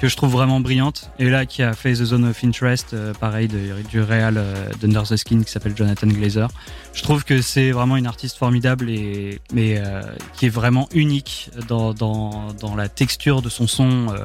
que 0.00 0.08
je 0.08 0.16
trouve 0.16 0.32
vraiment 0.32 0.60
brillante. 0.60 1.10
Et 1.18 1.28
là, 1.28 1.44
qui 1.44 1.62
a 1.62 1.72
fait 1.72 1.92
The 1.92 2.04
Zone 2.04 2.24
of 2.24 2.44
Interest, 2.44 2.94
euh, 2.94 3.12
pareil, 3.14 3.48
du 3.48 4.00
réal 4.00 4.36
euh, 4.38 4.70
d'Under 4.80 5.02
the 5.08 5.16
Skin 5.16 5.42
qui 5.42 5.50
s'appelle 5.50 5.76
Jonathan 5.76 6.06
Glazer. 6.06 6.48
Je 6.92 7.02
trouve 7.02 7.24
que 7.24 7.40
c'est 7.42 7.72
vraiment 7.72 7.96
une 7.96 8.06
artiste 8.06 8.36
formidable 8.36 8.90
et 8.90 9.40
mais 9.52 9.78
euh, 9.78 10.02
qui 10.34 10.46
est 10.46 10.50
vraiment 10.50 10.88
unique 10.92 11.50
dans, 11.68 11.92
dans, 11.94 12.52
dans 12.60 12.76
la 12.76 12.88
texture 12.88 13.42
de 13.42 13.48
son 13.48 13.66
son. 13.66 14.08
euh, 14.10 14.24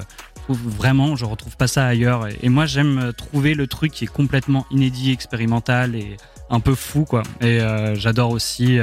vraiment, 0.49 1.15
je 1.15 1.25
retrouve 1.25 1.55
pas 1.55 1.67
ça 1.67 1.85
ailleurs. 1.85 2.27
Et, 2.41 2.49
moi, 2.49 2.65
j'aime 2.65 3.13
trouver 3.17 3.53
le 3.53 3.65
truc 3.65 3.93
qui 3.93 4.03
est 4.03 4.07
complètement 4.07 4.65
inédit, 4.71 5.11
expérimental 5.11 5.95
et 5.95 6.17
un 6.49 6.59
peu 6.59 6.75
fou, 6.75 7.05
quoi. 7.05 7.23
Et 7.39 7.59
j'adore 7.93 8.31
aussi, 8.31 8.77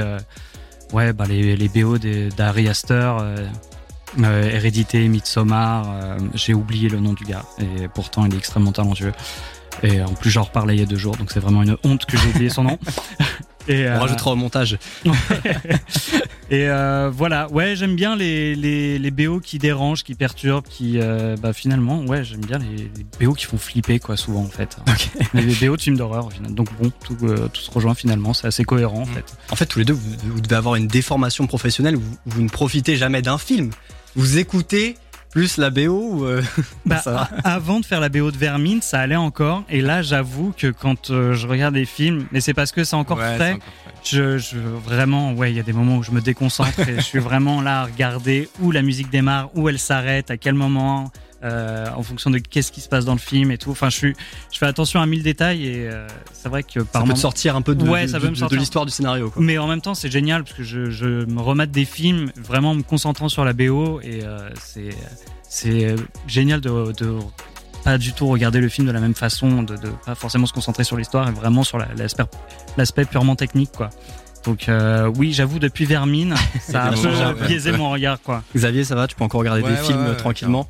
ouais, 0.91 1.13
bah, 1.13 1.25
les, 1.29 1.55
les 1.55 1.69
BO 1.69 1.99
d'Ari 1.99 2.67
Aster, 2.67 3.13
euh, 4.19 4.49
Hérédité, 4.49 5.07
Midsommar. 5.07 5.85
euh, 5.89 6.17
J'ai 6.33 6.53
oublié 6.53 6.89
le 6.89 6.99
nom 6.99 7.13
du 7.13 7.23
gars 7.23 7.45
et 7.59 7.87
pourtant 7.87 8.25
il 8.25 8.33
est 8.33 8.37
extrêmement 8.37 8.71
talentueux. 8.71 9.13
Et 9.83 10.01
en 10.01 10.13
plus, 10.13 10.29
j'en 10.29 10.43
reparlais 10.43 10.75
il 10.75 10.79
y 10.79 10.83
a 10.83 10.85
deux 10.85 10.97
jours, 10.97 11.15
donc 11.15 11.31
c'est 11.31 11.39
vraiment 11.39 11.63
une 11.63 11.77
honte 11.83 12.05
que 12.05 12.17
j'ai 12.17 12.27
oublié 12.29 12.49
son 12.49 12.63
nom. 12.63 12.77
Et, 13.67 13.85
On 13.85 13.91
euh, 13.91 13.99
rajoutera 13.99 14.31
au 14.31 14.35
montage. 14.35 14.79
et 16.49 16.67
voilà, 17.11 17.47
ouais, 17.51 17.75
j'aime 17.75 17.95
bien 17.95 18.15
les, 18.15 18.55
les, 18.55 18.97
les 18.97 19.11
BO 19.11 19.39
qui 19.39 19.59
dérangent, 19.59 20.03
qui 20.03 20.15
perturbent, 20.15 20.65
qui, 20.67 20.97
bah, 21.41 21.53
finalement, 21.53 21.99
ouais, 22.01 22.23
j'aime 22.23 22.41
bien 22.41 22.57
les, 22.57 22.89
les 22.95 23.25
BO 23.25 23.33
qui 23.33 23.45
font 23.45 23.59
flipper, 23.59 23.99
quoi, 23.99 24.17
souvent, 24.17 24.41
en 24.41 24.47
fait. 24.49 24.77
Les 25.35 25.53
BO 25.67 25.77
de 25.77 25.81
films 25.81 25.95
d'horreur, 25.97 26.25
au 26.25 26.29
final. 26.31 26.53
Donc 26.55 26.69
bon, 26.81 26.91
tout, 27.05 27.15
tout 27.15 27.61
se 27.61 27.69
rejoint 27.71 27.93
finalement, 27.93 28.33
c'est 28.33 28.47
assez 28.47 28.63
cohérent, 28.63 29.01
en 29.01 29.05
fait. 29.05 29.25
En 29.51 29.55
fait, 29.55 29.67
tous 29.67 29.79
les 29.79 29.85
deux, 29.85 29.93
vous, 29.93 30.09
vous 30.23 30.41
devez 30.41 30.55
avoir 30.55 30.75
une 30.75 30.87
déformation 30.87 31.45
professionnelle. 31.45 31.95
Vous, 31.95 32.17
vous 32.25 32.41
ne 32.41 32.49
profitez 32.49 32.97
jamais 32.97 33.21
d'un 33.21 33.37
film. 33.37 33.69
Vous 34.15 34.37
écoutez 34.37 34.97
plus 35.31 35.55
la 35.57 35.69
BO 35.69 35.87
ou 35.89 36.25
euh, 36.25 36.41
Bah, 36.85 36.97
ça 36.97 37.29
avant 37.45 37.79
de 37.79 37.85
faire 37.85 38.01
la 38.01 38.09
BO 38.09 38.31
de 38.31 38.37
Vermine, 38.37 38.81
ça 38.81 38.99
allait 38.99 39.15
encore. 39.15 39.63
Et 39.69 39.79
là, 39.81 40.01
j'avoue 40.01 40.53
que 40.57 40.67
quand 40.67 41.09
euh, 41.09 41.33
je 41.33 41.47
regarde 41.47 41.73
des 41.73 41.85
films, 41.85 42.25
mais 42.33 42.41
c'est 42.41 42.53
parce 42.53 42.71
que 42.73 42.83
c'est 42.83 42.97
encore 42.97 43.17
Ouais, 43.17 43.35
frais. 43.37 43.37
c'est 43.37 43.53
encore 43.53 43.63
frais. 43.85 43.93
Je, 44.03 44.37
je 44.39 44.57
vraiment, 44.57 45.31
ouais, 45.33 45.51
il 45.51 45.55
y 45.55 45.59
a 45.59 45.63
des 45.63 45.71
moments 45.73 45.97
où 45.97 46.03
je 46.03 46.11
me 46.11 46.19
déconcentre 46.21 46.79
et 46.81 46.95
je 46.95 47.01
suis 47.01 47.19
vraiment 47.19 47.61
là 47.61 47.81
à 47.81 47.85
regarder 47.85 48.49
où 48.59 48.71
la 48.71 48.81
musique 48.81 49.09
démarre, 49.09 49.49
où 49.55 49.69
elle 49.69 49.79
s'arrête, 49.79 50.31
à 50.31 50.37
quel 50.37 50.55
moment, 50.55 51.11
euh, 51.43 51.87
en 51.95 52.03
fonction 52.03 52.29
de 52.29 52.37
qu'est-ce 52.37 52.71
qui 52.71 52.81
se 52.81 52.89
passe 52.89 53.05
dans 53.05 53.13
le 53.13 53.19
film 53.19 53.51
et 53.51 53.57
tout. 53.57 53.71
Enfin, 53.71 53.89
je 53.89 53.95
suis, 53.97 54.15
je 54.51 54.57
fais 54.57 54.65
attention 54.67 55.01
à 55.01 55.05
mille 55.05 55.23
détails 55.23 55.65
et 55.65 55.87
euh, 55.89 56.07
c'est 56.33 56.49
vrai 56.49 56.63
que 56.63 56.79
Ça 56.79 56.85
par 56.85 57.01
peut 57.01 57.05
te 57.05 57.09
moment. 57.09 57.15
sortir 57.15 57.55
un 57.55 57.61
peu 57.61 57.75
de, 57.75 57.83
Ouais, 57.87 58.05
l'histoire 58.51 58.85
du 58.85 58.91
scénario. 58.91 59.29
Quoi. 59.29 59.41
Mais 59.41 59.57
en 59.57 59.67
même 59.67 59.81
temps, 59.81 59.93
c'est 59.95 60.11
génial 60.11 60.43
parce 60.43 60.55
que 60.55 60.63
je, 60.63 60.89
je 60.89 61.25
me 61.25 61.41
remate 61.41 61.71
des 61.71 61.85
films 61.85 62.31
vraiment 62.37 62.71
en 62.71 62.75
me 62.75 62.83
concentrant 62.83 63.29
sur 63.29 63.43
la 63.45 63.53
BO 63.53 63.99
et 64.01 64.21
euh, 64.23 64.49
c'est 64.61 64.89
c'est 65.49 65.95
génial 66.27 66.61
de, 66.61 66.91
de 66.93 67.17
pas 67.83 67.97
du 67.97 68.13
tout 68.13 68.27
regarder 68.27 68.59
le 68.61 68.69
film 68.69 68.85
de 68.87 68.91
la 68.91 68.99
même 68.99 69.15
façon, 69.15 69.63
de, 69.63 69.75
de 69.75 69.89
pas 70.05 70.15
forcément 70.15 70.45
se 70.45 70.53
concentrer 70.53 70.83
sur 70.83 70.95
l'histoire 70.97 71.27
et 71.27 71.31
vraiment 71.31 71.63
sur 71.63 71.77
la- 71.77 71.87
l'aspect 72.77 73.05
purement 73.05 73.35
technique 73.35 73.71
quoi. 73.75 73.89
Donc 74.45 74.69
euh, 74.69 75.11
oui, 75.17 75.33
j'avoue 75.33 75.59
depuis 75.59 75.85
Vermine, 75.85 76.35
ça 76.61 76.85
a 76.85 77.33
biaisé 77.33 77.71
mon 77.73 77.91
regard 77.91 78.21
quoi. 78.21 78.43
Xavier, 78.55 78.83
ça 78.83 78.95
va? 78.95 79.07
Tu 79.07 79.15
peux 79.15 79.23
encore 79.23 79.39
regarder 79.41 79.61
Ouais, 79.61 79.69
des 79.71 79.75
ouais, 79.77 79.83
films 79.83 80.07
ouais, 80.07 80.15
tranquillement? 80.15 80.67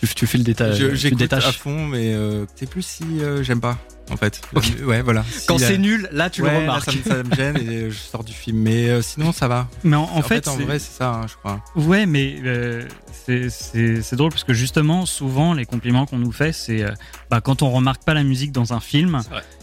Tu, 0.00 0.14
tu 0.14 0.26
fais 0.26 0.38
le 0.38 0.44
détail. 0.44 0.72
J'écoute 0.94 1.32
à 1.32 1.40
fond, 1.40 1.86
mais 1.86 2.14
euh, 2.14 2.46
c'est 2.56 2.68
plus 2.68 2.82
si 2.82 3.04
euh, 3.20 3.42
j'aime 3.42 3.60
pas, 3.60 3.78
en 4.10 4.16
fait. 4.16 4.40
Ouais, 4.86 5.02
voilà. 5.02 5.24
Si 5.30 5.46
Quand 5.46 5.58
c'est 5.58 5.78
nul, 5.78 6.08
là 6.12 6.30
tu 6.30 6.42
Ouais, 6.42 6.48
le 6.50 6.54
là, 6.54 6.60
remarques. 6.62 6.84
ça, 6.90 6.92
me, 6.92 7.02
ça 7.02 7.22
me 7.22 7.34
gêne 7.34 7.56
et 7.58 7.90
je 7.90 7.96
sors 7.96 8.24
du 8.24 8.32
film. 8.32 8.58
Mais 8.58 8.88
euh, 8.88 9.02
sinon, 9.02 9.32
ça 9.32 9.46
va. 9.48 9.68
Mais 9.84 9.96
en, 9.96 10.02
en 10.04 10.22
fait, 10.22 10.48
en 10.48 10.56
c'est- 10.56 10.62
vrai, 10.64 10.78
c'est 10.78 10.96
ça, 10.98 11.10
hein, 11.14 11.26
je 11.28 11.34
crois. 11.36 11.62
Ouais, 11.76 12.06
mais 12.06 12.36
euh, 12.44 12.86
c'est- 13.26 13.50
c'est 13.50 14.02
c'est 14.02 14.16
drôle 14.16 14.30
parce 14.30 14.44
que 14.44 14.54
justement, 14.54 15.06
souvent, 15.06 15.52
les 15.54 15.66
compliments 15.66 16.06
qu'on 16.06 16.18
nous 16.18 16.32
fait, 16.32 16.52
c'est 16.52 16.82
euh, 16.82 16.90
bah, 17.30 17.40
quand 17.40 17.62
on 17.62 17.70
remarque 17.70 18.02
pas 18.04 18.14
la 18.14 18.22
musique 18.24 18.52
dans 18.52 18.72
un 18.72 18.80
film, 18.80 19.20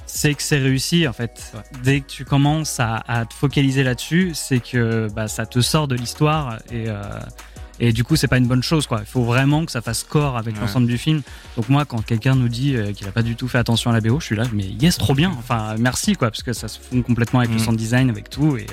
C'est 0.09 0.33
que 0.35 0.41
c'est 0.41 0.57
réussi 0.59 1.05
en 1.05 1.11
fait. 1.11 1.51
Dès 1.83 1.99
que 1.99 2.07
tu 2.07 2.23
commences 2.23 2.79
à, 2.79 3.03
à 3.09 3.25
te 3.25 3.33
focaliser 3.33 3.83
là-dessus, 3.83 4.31
c'est 4.35 4.61
que 4.61 5.09
bah, 5.13 5.27
ça 5.27 5.45
te 5.45 5.59
sort 5.59 5.89
de 5.89 5.95
l'histoire 5.95 6.59
et 6.71 6.85
euh, 6.87 7.01
et 7.79 7.93
du 7.93 8.03
coup, 8.03 8.15
c'est 8.15 8.27
pas 8.27 8.37
une 8.37 8.47
bonne 8.47 8.63
chose 8.63 8.87
quoi. 8.87 8.99
Il 9.01 9.05
faut 9.05 9.23
vraiment 9.23 9.65
que 9.65 9.71
ça 9.71 9.81
fasse 9.81 10.03
corps 10.03 10.37
avec 10.37 10.55
Ouais. 10.55 10.61
l'ensemble 10.61 10.87
du 10.87 10.97
film. 10.97 11.21
Donc 11.55 11.69
moi, 11.69 11.85
quand 11.85 12.01
quelqu'un 12.05 12.35
nous 12.35 12.49
dit 12.49 12.75
euh, 12.75 12.91
qu'il 12.93 13.07
a 13.07 13.11
pas 13.11 13.21
du 13.23 13.35
tout 13.35 13.47
fait 13.47 13.57
attention 13.57 13.91
à 13.91 13.93
la 13.93 14.01
BO, 14.01 14.19
je 14.19 14.25
suis 14.25 14.35
là, 14.35 14.43
mais 14.53 14.63
yes, 14.65 14.97
trop 14.97 15.13
bien. 15.13 15.31
Enfin, 15.37 15.75
merci 15.79 16.15
quoi, 16.15 16.29
parce 16.31 16.43
que 16.43 16.53
ça 16.53 16.67
se 16.67 16.79
fond 16.79 17.01
complètement 17.01 17.39
avec 17.39 17.51
le 17.51 17.57
Mhm. 17.57 17.63
sound 17.65 17.77
design, 17.77 18.09
avec 18.09 18.29
tout 18.29 18.57
et 18.57 18.65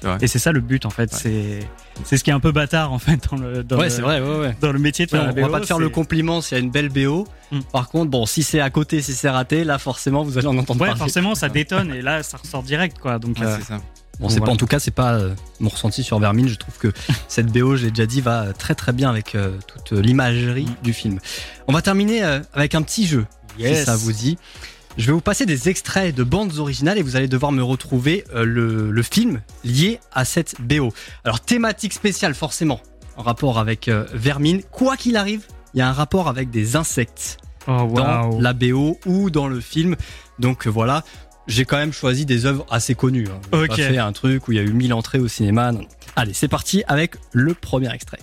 C'est 0.00 0.06
vrai. 0.06 0.18
et 0.20 0.26
c'est 0.28 0.38
ça 0.38 0.52
le 0.52 0.60
but 0.60 0.86
en 0.86 0.90
fait. 0.90 1.12
Ouais. 1.12 1.18
C'est 1.20 1.58
c'est 2.04 2.16
ce 2.16 2.22
qui 2.24 2.30
est 2.30 2.32
un 2.32 2.38
peu 2.40 2.52
bâtard 2.52 2.92
en 2.92 2.98
fait 3.00 3.20
dans 3.30 3.36
le 3.36 3.64
dans 3.64 3.76
Ouais, 3.78 3.84
le- 3.84 3.90
c'est 3.90 4.02
vrai, 4.02 4.20
ouais, 4.20 4.38
ouais. 4.38 4.56
dans 4.60 4.70
le 4.72 4.78
métier 4.78 5.06
de 5.06 5.10
Ouais, 5.12 5.18
faire 5.18 5.24
on 5.32 5.34
la 5.34 5.40
va 5.42 5.46
BO, 5.48 5.52
pas 5.52 5.60
te 5.60 5.66
faire 5.66 5.78
le 5.80 5.88
compliment 5.88 6.40
s'il 6.40 6.56
y 6.56 6.60
a 6.60 6.64
une 6.64 6.70
belle 6.70 6.88
BO. 6.88 7.26
Hmm. 7.50 7.60
Par 7.72 7.88
contre, 7.88 8.10
bon, 8.10 8.24
si 8.26 8.42
c'est 8.42 8.60
à 8.60 8.70
côté, 8.70 9.02
si 9.02 9.14
c'est 9.14 9.30
raté, 9.30 9.64
là 9.64 9.78
forcément 9.78 10.22
vous 10.22 10.36
allez 10.38 10.46
en 10.46 10.56
entendre 10.58 10.80
Ouais, 10.80 10.88
parler. 10.88 10.98
forcément, 11.00 11.34
ça 11.34 11.48
détonne 11.48 11.92
et 11.92 12.02
là, 12.02 12.22
ça 12.22 12.36
ressort 12.36 12.62
direct, 12.62 12.98
quoi. 12.98 13.18
Donc, 13.18 13.38
Ouais, 13.38 13.46
euh, 13.46 13.56
c'est 13.58 13.64
ça. 13.66 13.80
Voilà. 14.20 14.40
pas 14.46 14.52
en 14.52 14.56
tout 14.56 14.66
cas, 14.66 14.78
c'est 14.80 14.90
pas 14.90 15.14
euh, 15.14 15.34
mon 15.60 15.68
ressenti 15.68 16.02
sur 16.02 16.18
Vermine. 16.18 16.48
Je 16.48 16.56
trouve 16.56 16.76
que 16.78 16.92
cette 17.28 17.46
BO, 17.52 17.76
je 17.76 17.84
l'ai 17.84 17.90
déjà 17.90 18.06
dit, 18.06 18.20
va 18.20 18.52
très 18.52 18.74
très 18.74 18.92
bien 18.92 19.08
avec 19.10 19.34
euh, 19.34 19.56
toute 19.66 19.92
l'imagerie 19.98 20.64
Mm. 20.66 20.82
du 20.82 20.92
film. 20.92 21.18
On 21.68 21.72
va 21.72 21.82
terminer 21.82 22.24
euh, 22.24 22.40
avec 22.52 22.74
un 22.74 22.82
petit 22.82 23.06
jeu, 23.06 23.26
si 23.56 23.62
Yes. 23.64 23.84
ça 23.86 23.96
vous 23.96 24.12
dit. 24.12 24.38
Je 24.96 25.06
vais 25.06 25.12
vous 25.12 25.20
passer 25.20 25.46
des 25.46 25.68
extraits 25.68 26.12
de 26.14 26.24
bandes 26.24 26.58
originales 26.58 26.98
et 26.98 27.02
vous 27.02 27.14
allez 27.14 27.28
devoir 27.28 27.52
me 27.52 27.62
retrouver 27.62 28.24
euh, 28.34 28.44
le, 28.44 28.90
le 28.90 29.02
film 29.04 29.40
lié 29.64 30.00
à 30.12 30.24
cette 30.24 30.56
BO. 30.60 30.92
Alors 31.24 31.38
thématique 31.40 31.92
spéciale 31.92 32.34
forcément 32.34 32.80
en 33.16 33.22
rapport 33.22 33.58
avec 33.60 33.86
euh, 33.86 34.04
Vermine. 34.12 34.62
Quoi 34.72 34.96
qu'il 34.96 35.16
arrive, 35.16 35.42
il 35.74 35.78
y 35.78 35.82
a 35.82 35.88
un 35.88 35.92
rapport 35.92 36.26
avec 36.28 36.50
des 36.50 36.74
insectes 36.74 37.36
oh, 37.68 37.86
dans 37.94 38.24
waouh. 38.24 38.40
la 38.40 38.52
BO 38.54 38.98
ou 39.06 39.30
dans 39.30 39.46
le 39.46 39.60
film. 39.60 39.94
Donc 40.40 40.66
euh, 40.66 40.70
voilà, 40.70 41.04
j'ai 41.48 41.64
quand 41.64 41.76
même 41.78 41.92
choisi 41.92 42.26
des 42.26 42.46
œuvres 42.46 42.66
assez 42.70 42.94
connues. 42.94 43.26
Hein. 43.28 43.40
J'ai 43.52 43.58
Ok. 43.62 43.68
pas 43.68 43.76
fait 43.76 43.98
un 43.98 44.12
truc 44.12 44.46
où 44.48 44.52
il 44.52 44.56
y 44.56 44.58
a 44.60 44.62
eu 44.62 44.72
1000 44.72 44.92
entrées 44.92 45.18
au 45.18 45.28
cinéma. 45.28 45.72
non. 45.72 45.80
Allez, 46.16 46.32
c'est 46.34 46.48
parti 46.48 46.82
avec 46.88 47.14
le 47.32 47.54
premier 47.54 47.92
extrait. 47.92 48.18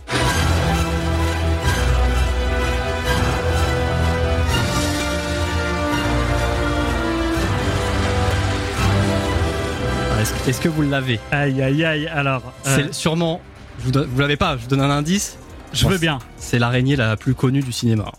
Ah, 10.11 10.21
Est-ce 10.47 10.61
que 10.61 10.69
vous 10.69 10.81
l'avez? 10.83 11.19
Aïe, 11.31 11.61
aïe, 11.61 11.83
aïe. 11.85 12.07
Alors, 12.07 12.41
euh, 12.67 12.75
C'est 12.75 12.93
sûrement. 12.93 13.41
Vous, 13.79 13.91
vous 14.07 14.19
l'avez 14.19 14.38
pas 14.38 14.55
Je 14.57 14.63
vous 14.63 14.67
donne 14.69 14.81
un 14.81 14.89
indice? 14.89 15.38
je 15.73 15.88
veux 15.88 15.97
bien. 15.97 16.19
C'est 16.38 16.57
l'araignée 16.59 16.95
la 16.95 17.17
plus 17.17 17.35
connue 17.35 17.61
du 17.61 17.71
cinéma. 17.73 18.11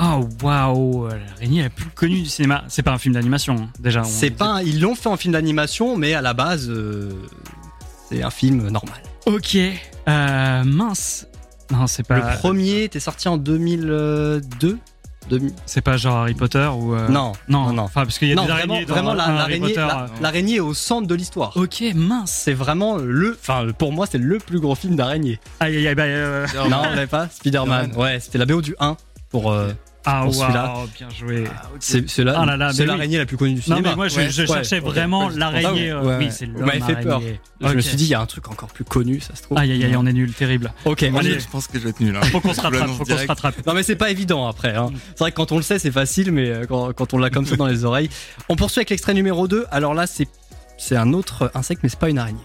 Oh, 0.00 0.28
waouh. 0.42 1.08
L'araignée 1.08 1.62
la 1.62 1.70
plus 1.70 1.86
connue 1.86 2.22
du 2.22 2.28
cinéma. 2.28 2.64
C'est 2.68 2.82
pas 2.82 2.92
un 2.92 2.98
film 2.98 3.14
d'animation, 3.14 3.56
hein, 3.56 3.68
déjà. 3.78 4.00
on- 4.00 4.04
C'est 4.04 4.30
pas. 4.30 4.62
Ils 4.64 4.80
l'ont 4.80 4.94
fait 4.94 5.08
en 5.08 5.16
film 5.16 5.32
d'animation, 5.32 5.96
mais 5.96 6.14
à 6.14 6.20
la 6.22 6.34
base, 6.34 6.68
euh, 6.70 7.10
c'est 8.08 8.22
un 8.22 8.30
film 8.30 8.68
normal. 8.68 8.96
Ok. 9.26 9.56
Euh, 10.08 10.64
mince. 10.64 11.26
Non, 11.70 11.86
c'est 11.86 12.06
pas. 12.06 12.16
Le 12.32 12.38
premier 12.38 12.82
était 12.84 13.00
sorti 13.00 13.28
en 13.28 13.36
2002 13.36 14.78
2000 15.30 15.52
C'est 15.66 15.80
pas 15.82 15.96
genre 15.96 16.16
Harry 16.16 16.34
Potter 16.34 16.68
ou. 16.76 16.94
euh, 16.96 17.08
Non, 17.08 17.32
Non, 17.48 17.72
non. 17.72 17.82
Enfin, 17.84 18.02
parce 18.02 18.18
qu'il 18.18 18.28
y 18.28 18.32
a 18.32 18.34
Non, 18.34 18.42
des 18.44 18.48
vraiment, 18.50 18.74
araignées 18.74 18.86
dans 18.86 18.94
vraiment 18.94 19.14
la- 19.14 19.24
un 19.24 19.36
Harry 19.36 19.60
l'araignée, 19.60 19.74
la- 19.76 20.06
l'araignée 20.20 20.54
est 20.56 20.60
au 20.60 20.74
centre 20.74 21.06
de 21.06 21.14
l'histoire. 21.14 21.56
Ok, 21.56 21.82
mince. 21.94 22.32
C'est 22.32 22.52
vraiment 22.54 22.96
le, 22.96 23.38
enfin 23.40 23.68
pour 23.78 23.92
moi 23.92 24.06
c'est 24.10 24.18
le 24.18 24.38
plus 24.38 24.58
gros 24.58 24.74
film 24.74 24.96
d'araignée. 24.96 25.38
Aïe, 25.60 25.76
aïe, 25.76 25.86
aïe. 25.86 25.94
bah, 25.94 26.02
euh, 26.02 26.46
Non, 26.68 26.78
vous 26.78 26.94
l'avez 26.96 27.06
pas 27.06 27.28
Spider-Man. 27.28 27.84
Spider-Man. 27.92 28.02
Ouais, 28.14 28.18
c'était 28.20 28.38
la 28.38 28.46
BO 28.46 28.60
du 28.60 28.74
1 28.80 28.96
pour. 29.32 29.50
euh, 29.50 29.72
Ah, 30.04 30.22
Pour 30.24 30.34
celui-là. 30.34 30.74
waouh. 30.74 30.88
Bien 30.98 31.08
joué. 31.10 31.44
c'est 31.78 32.10
c'est 32.10 32.24
la- 32.24 32.40
Ah 32.40 32.44
là 32.44 32.56
là, 32.56 32.72
c'est 32.72 32.78
mais 32.78 32.82
oui. 32.82 32.88
l'araignée 32.96 33.18
la 33.18 33.24
plus 33.26 33.36
connue 33.36 33.52
du 33.54 33.58
Non, 33.70 33.76
cinéma. 33.76 33.90
mais 33.90 33.94
moi, 33.94 34.08
je, 34.08 34.16
Ouais, 34.16 34.30
je 34.30 34.40
ouais, 34.42 34.48
cherchais 34.48 34.80
vraiment 34.80 35.28
Ouais, 35.28 35.34
l'araignée. 35.36 35.90
ah 35.92 35.98
euh, 35.98 36.02
ouais, 36.02 36.16
oui, 36.18 36.28
c'est 36.32 36.46
l'homme 36.46 36.68
fait 36.68 36.96
peur. 37.02 37.22
Je 37.60 37.72
me 37.72 37.80
suis 37.80 37.96
dit 37.96 38.06
il 38.06 38.10
y 38.10 38.14
a 38.14 38.20
un 38.20 38.26
truc 38.26 38.48
encore 38.50 38.70
plus 38.70 38.82
connu, 38.82 39.20
ça 39.20 39.36
se 39.36 39.42
trouve. 39.42 39.56
Aïe, 39.58 39.70
aïe, 39.70 39.84
aïe, 39.84 39.94
on 39.96 40.04
est 40.04 40.12
nul, 40.12 40.32
terrible. 40.32 40.72
Ok. 40.86 41.02
Moi, 41.08 41.20
Allez. 41.20 41.38
je 41.38 41.46
pense 41.48 41.68
que 41.68 41.78
je 41.78 41.84
vais 41.84 41.90
être 41.90 42.00
nul. 42.00 42.16
hein. 42.16 42.20
Faut 42.32 42.40
qu'on 42.40 42.52
se 42.52 42.60
rattrape, 42.60 42.88
faut 42.88 43.04
qu'on 43.04 43.16
se 43.16 43.26
rattrape. 43.28 43.64
Non 43.64 43.74
mais 43.74 43.84
c'est 43.84 43.94
pas 43.94 44.10
évident 44.10 44.48
après. 44.48 44.74
Hein. 44.74 44.90
C'est 45.10 45.20
vrai 45.20 45.30
que 45.30 45.36
quand 45.36 45.52
on 45.52 45.56
le 45.58 45.62
sait 45.62 45.78
c'est 45.78 45.92
facile, 45.92 46.32
mais 46.32 46.48
euh, 46.50 46.64
quand, 46.68 46.92
quand 46.94 47.14
on 47.14 47.18
l'a 47.18 47.30
comme 47.30 47.46
ça 47.46 47.54
dans 47.54 47.68
les 47.68 47.84
oreilles. 47.84 48.10
On 48.48 48.56
poursuit 48.56 48.80
avec 48.80 48.90
l'extrait 48.90 49.14
numéro 49.14 49.46
2. 49.46 49.66
Alors 49.70 49.94
là 49.94 50.08
c'est 50.08 50.26
c'est 50.78 50.96
un 50.96 51.12
autre 51.12 51.48
insecte 51.54 51.80
mais 51.84 51.88
c'est 51.88 52.00
pas 52.00 52.10
une 52.10 52.18
araignée. 52.18 52.42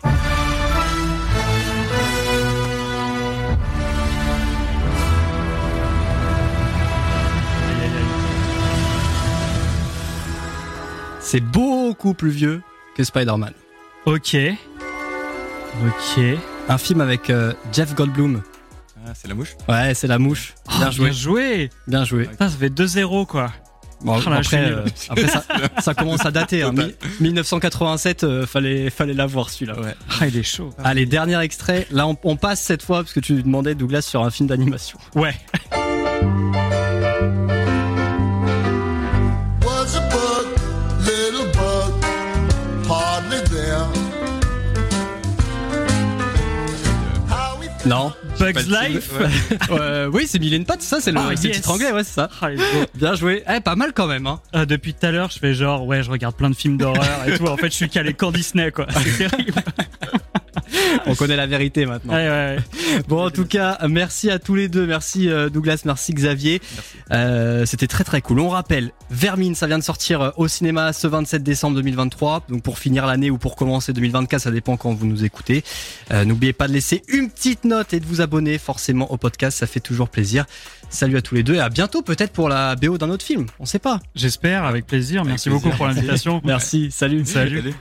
C'est 11.30 11.42
beaucoup 11.42 12.14
plus 12.14 12.30
vieux 12.30 12.62
que 12.96 13.04
Spider-Man. 13.04 13.52
Ok. 14.06 14.38
Ok. 15.86 16.24
Un 16.70 16.78
film 16.78 17.02
avec 17.02 17.30
euh, 17.30 17.52
Jeff 17.74 17.94
Goldblum. 17.96 18.42
Ah, 19.06 19.12
c'est 19.14 19.28
la 19.28 19.34
mouche 19.36 19.56
Ouais, 19.68 19.94
c'est 19.94 20.08
la 20.08 20.20
mouche. 20.20 20.54
Bien 20.78 20.88
Oh, 20.88 20.92
joué. 20.92 21.10
Bien 21.10 21.14
joué. 21.14 21.70
Bien 21.88 22.06
joué. 22.06 22.26
Putain, 22.28 22.50
ça 22.50 22.58
fait 22.58 22.70
2-0 22.70 23.26
quoi. 23.26 23.52
Bon, 24.02 24.14
là, 24.14 24.42
je 24.42 24.48
suis 24.48 24.56
après, 24.56 24.72
euh, 24.72 24.86
après 25.10 25.28
ça, 25.28 25.44
ça 25.82 25.94
commence 25.96 26.26
à 26.26 26.32
dater. 26.32 26.64
Hein. 26.64 26.72
Mi- 26.72 26.96
1987, 27.20 28.24
euh, 28.24 28.46
fallait, 28.46 28.90
fallait 28.90 29.14
l'avoir 29.14 29.50
celui-là. 29.50 29.78
Ouais. 29.82 29.96
Ah, 30.22 30.28
il 30.28 30.38
est 30.38 30.44
chaud. 30.44 30.70
Allez, 30.82 31.06
dernier 31.06 31.40
extrait. 31.42 31.88
Là, 31.92 32.08
on, 32.08 32.16
on 32.24 32.38
passe 32.38 32.62
cette 32.62 32.84
fois 32.84 33.00
parce 33.00 33.12
que 33.12 33.20
tu 33.20 33.42
demandais 33.44 33.76
Douglas 33.76 34.04
sur 34.04 34.24
un 34.24 34.30
film 34.30 34.48
d'animation. 34.48 34.98
Ouais. 35.16 35.36
Non. 47.88 48.12
Bugs 48.38 48.54
Life. 48.68 49.12
Euh, 49.72 50.10
oui, 50.12 50.26
c'est 50.28 50.40
Mille 50.40 50.54
et 50.54 50.58
une 50.58 50.66
pattes, 50.66 50.82
ça, 50.82 51.00
c'est 51.00 51.12
le, 51.12 51.20
c'est 51.36 51.44
le 51.44 51.50
yes. 51.50 51.58
titre 51.58 51.72
anglais, 51.72 51.92
ouais, 51.92 52.04
c'est 52.04 52.14
ça. 52.14 52.30
Ah, 52.42 52.52
il 52.52 52.60
est 52.60 52.74
beau. 52.74 52.86
Bien 52.96 53.16
joué. 53.16 53.44
Eh, 53.50 53.62
pas 53.62 53.76
mal 53.76 53.94
quand 53.94 54.08
même, 54.08 54.28
hein. 54.28 54.42
Ah, 54.52 54.66
depuis 54.66 54.94
tout 54.94 55.06
à 55.06 55.12
l'heure, 55.12 55.30
je 55.32 55.40
fais 55.40 55.54
genre, 55.54 55.86
ouais, 55.86 56.04
je 56.04 56.12
regarde 56.12 56.36
plein 56.36 56.50
de 56.50 56.56
films 56.56 56.78
d'horreur 56.78 57.26
et 57.26 57.38
tout. 57.38 57.46
En 57.46 57.56
fait, 57.58 57.68
je 57.68 57.76
suis 57.76 57.90
calé 57.90 58.14
qu'en 58.14 58.32
Disney, 58.32 58.72
quoi. 58.72 58.88
C'est 58.92 59.30
terrible. 59.30 59.64
On 61.06 61.16
connaît 61.16 61.36
la 61.36 61.48
vérité 61.48 61.86
maintenant. 61.86 62.14
Ouais, 62.14 62.28
ouais, 62.30 62.58
ouais. 62.58 63.02
Bon, 63.08 63.26
en 63.26 63.30
tout 63.30 63.46
cas, 63.46 63.78
merci 63.88 64.30
à 64.30 64.40
tous 64.40 64.56
les 64.56 64.68
deux. 64.68 64.86
Merci 64.86 65.30
euh, 65.30 65.50
Douglas, 65.50 65.82
merci 65.86 66.14
Xavier. 66.14 66.62
Euh, 67.12 67.66
C'était 67.66 67.88
très 67.88 68.04
très 68.04 68.22
cool. 68.22 68.40
On 68.40 68.50
rappelle, 68.50 68.92
Vermine, 69.10 69.56
ça 69.56 69.68
vient 69.68 69.78
de 69.80 69.84
sortir 69.84 70.22
euh, 70.22 70.30
au 70.38 70.48
cinéma 70.48 70.94
ce 70.94 71.08
27 71.08 71.44
décembre 71.44 71.76
2023. 71.78 72.44
Donc 72.50 72.64
pour 72.64 72.80
finir 72.80 73.06
l'année 73.06 73.30
ou 73.30 73.38
pour 73.38 73.56
commencer 73.56 73.94
2024, 73.94 74.42
ça 74.42 74.52
dépend 74.52 74.78
quand 74.78 74.94
vous 74.94 75.06
nous 75.06 75.24
écoutez. 75.24 75.64
Euh, 76.12 76.26
N'oubliez 76.26 76.54
pas 76.54 76.68
de 76.68 76.74
laisser 76.74 77.04
une 77.08 77.30
petite 77.30 77.64
note 77.66 77.94
et 77.94 78.00
de 78.00 78.06
vous 78.06 78.22
abonner 78.22 78.58
forcément 78.58 79.12
au 79.12 79.18
podcast, 79.18 79.58
ça 79.58 79.68
fait 79.68 79.80
toujours 79.80 80.10
plaisir. 80.10 80.46
Salut 80.90 81.18
à 81.18 81.22
tous 81.22 81.36
les 81.36 81.44
deux 81.44 81.56
et 81.56 81.60
à 81.60 81.70
bientôt 81.70 82.02
peut-être 82.02 82.32
pour 82.32 82.50
la 82.50 82.76
BO 82.76 82.98
d'un 82.98 83.10
autre 83.10 83.26
film. 83.26 83.46
On 83.60 83.66
sait 83.66 83.80
pas. 83.80 84.00
J'espère, 84.16 84.64
avec 84.64 84.86
plaisir. 84.86 85.26
Merci 85.26 85.50
plaisir. 85.50 85.62
beaucoup 85.64 85.76
pour 85.78 85.88
l'invitation. 85.88 86.42
Merci, 86.46 86.92
salut. 86.92 87.26
Salut. 87.26 87.74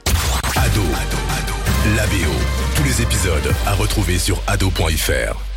Ado, 0.56 0.82
la 1.96 2.06
BO. 2.06 2.65
Tous 2.76 2.84
les 2.84 3.00
épisodes 3.00 3.54
à 3.64 3.72
retrouver 3.72 4.18
sur 4.18 4.42
ado.fr. 4.46 5.55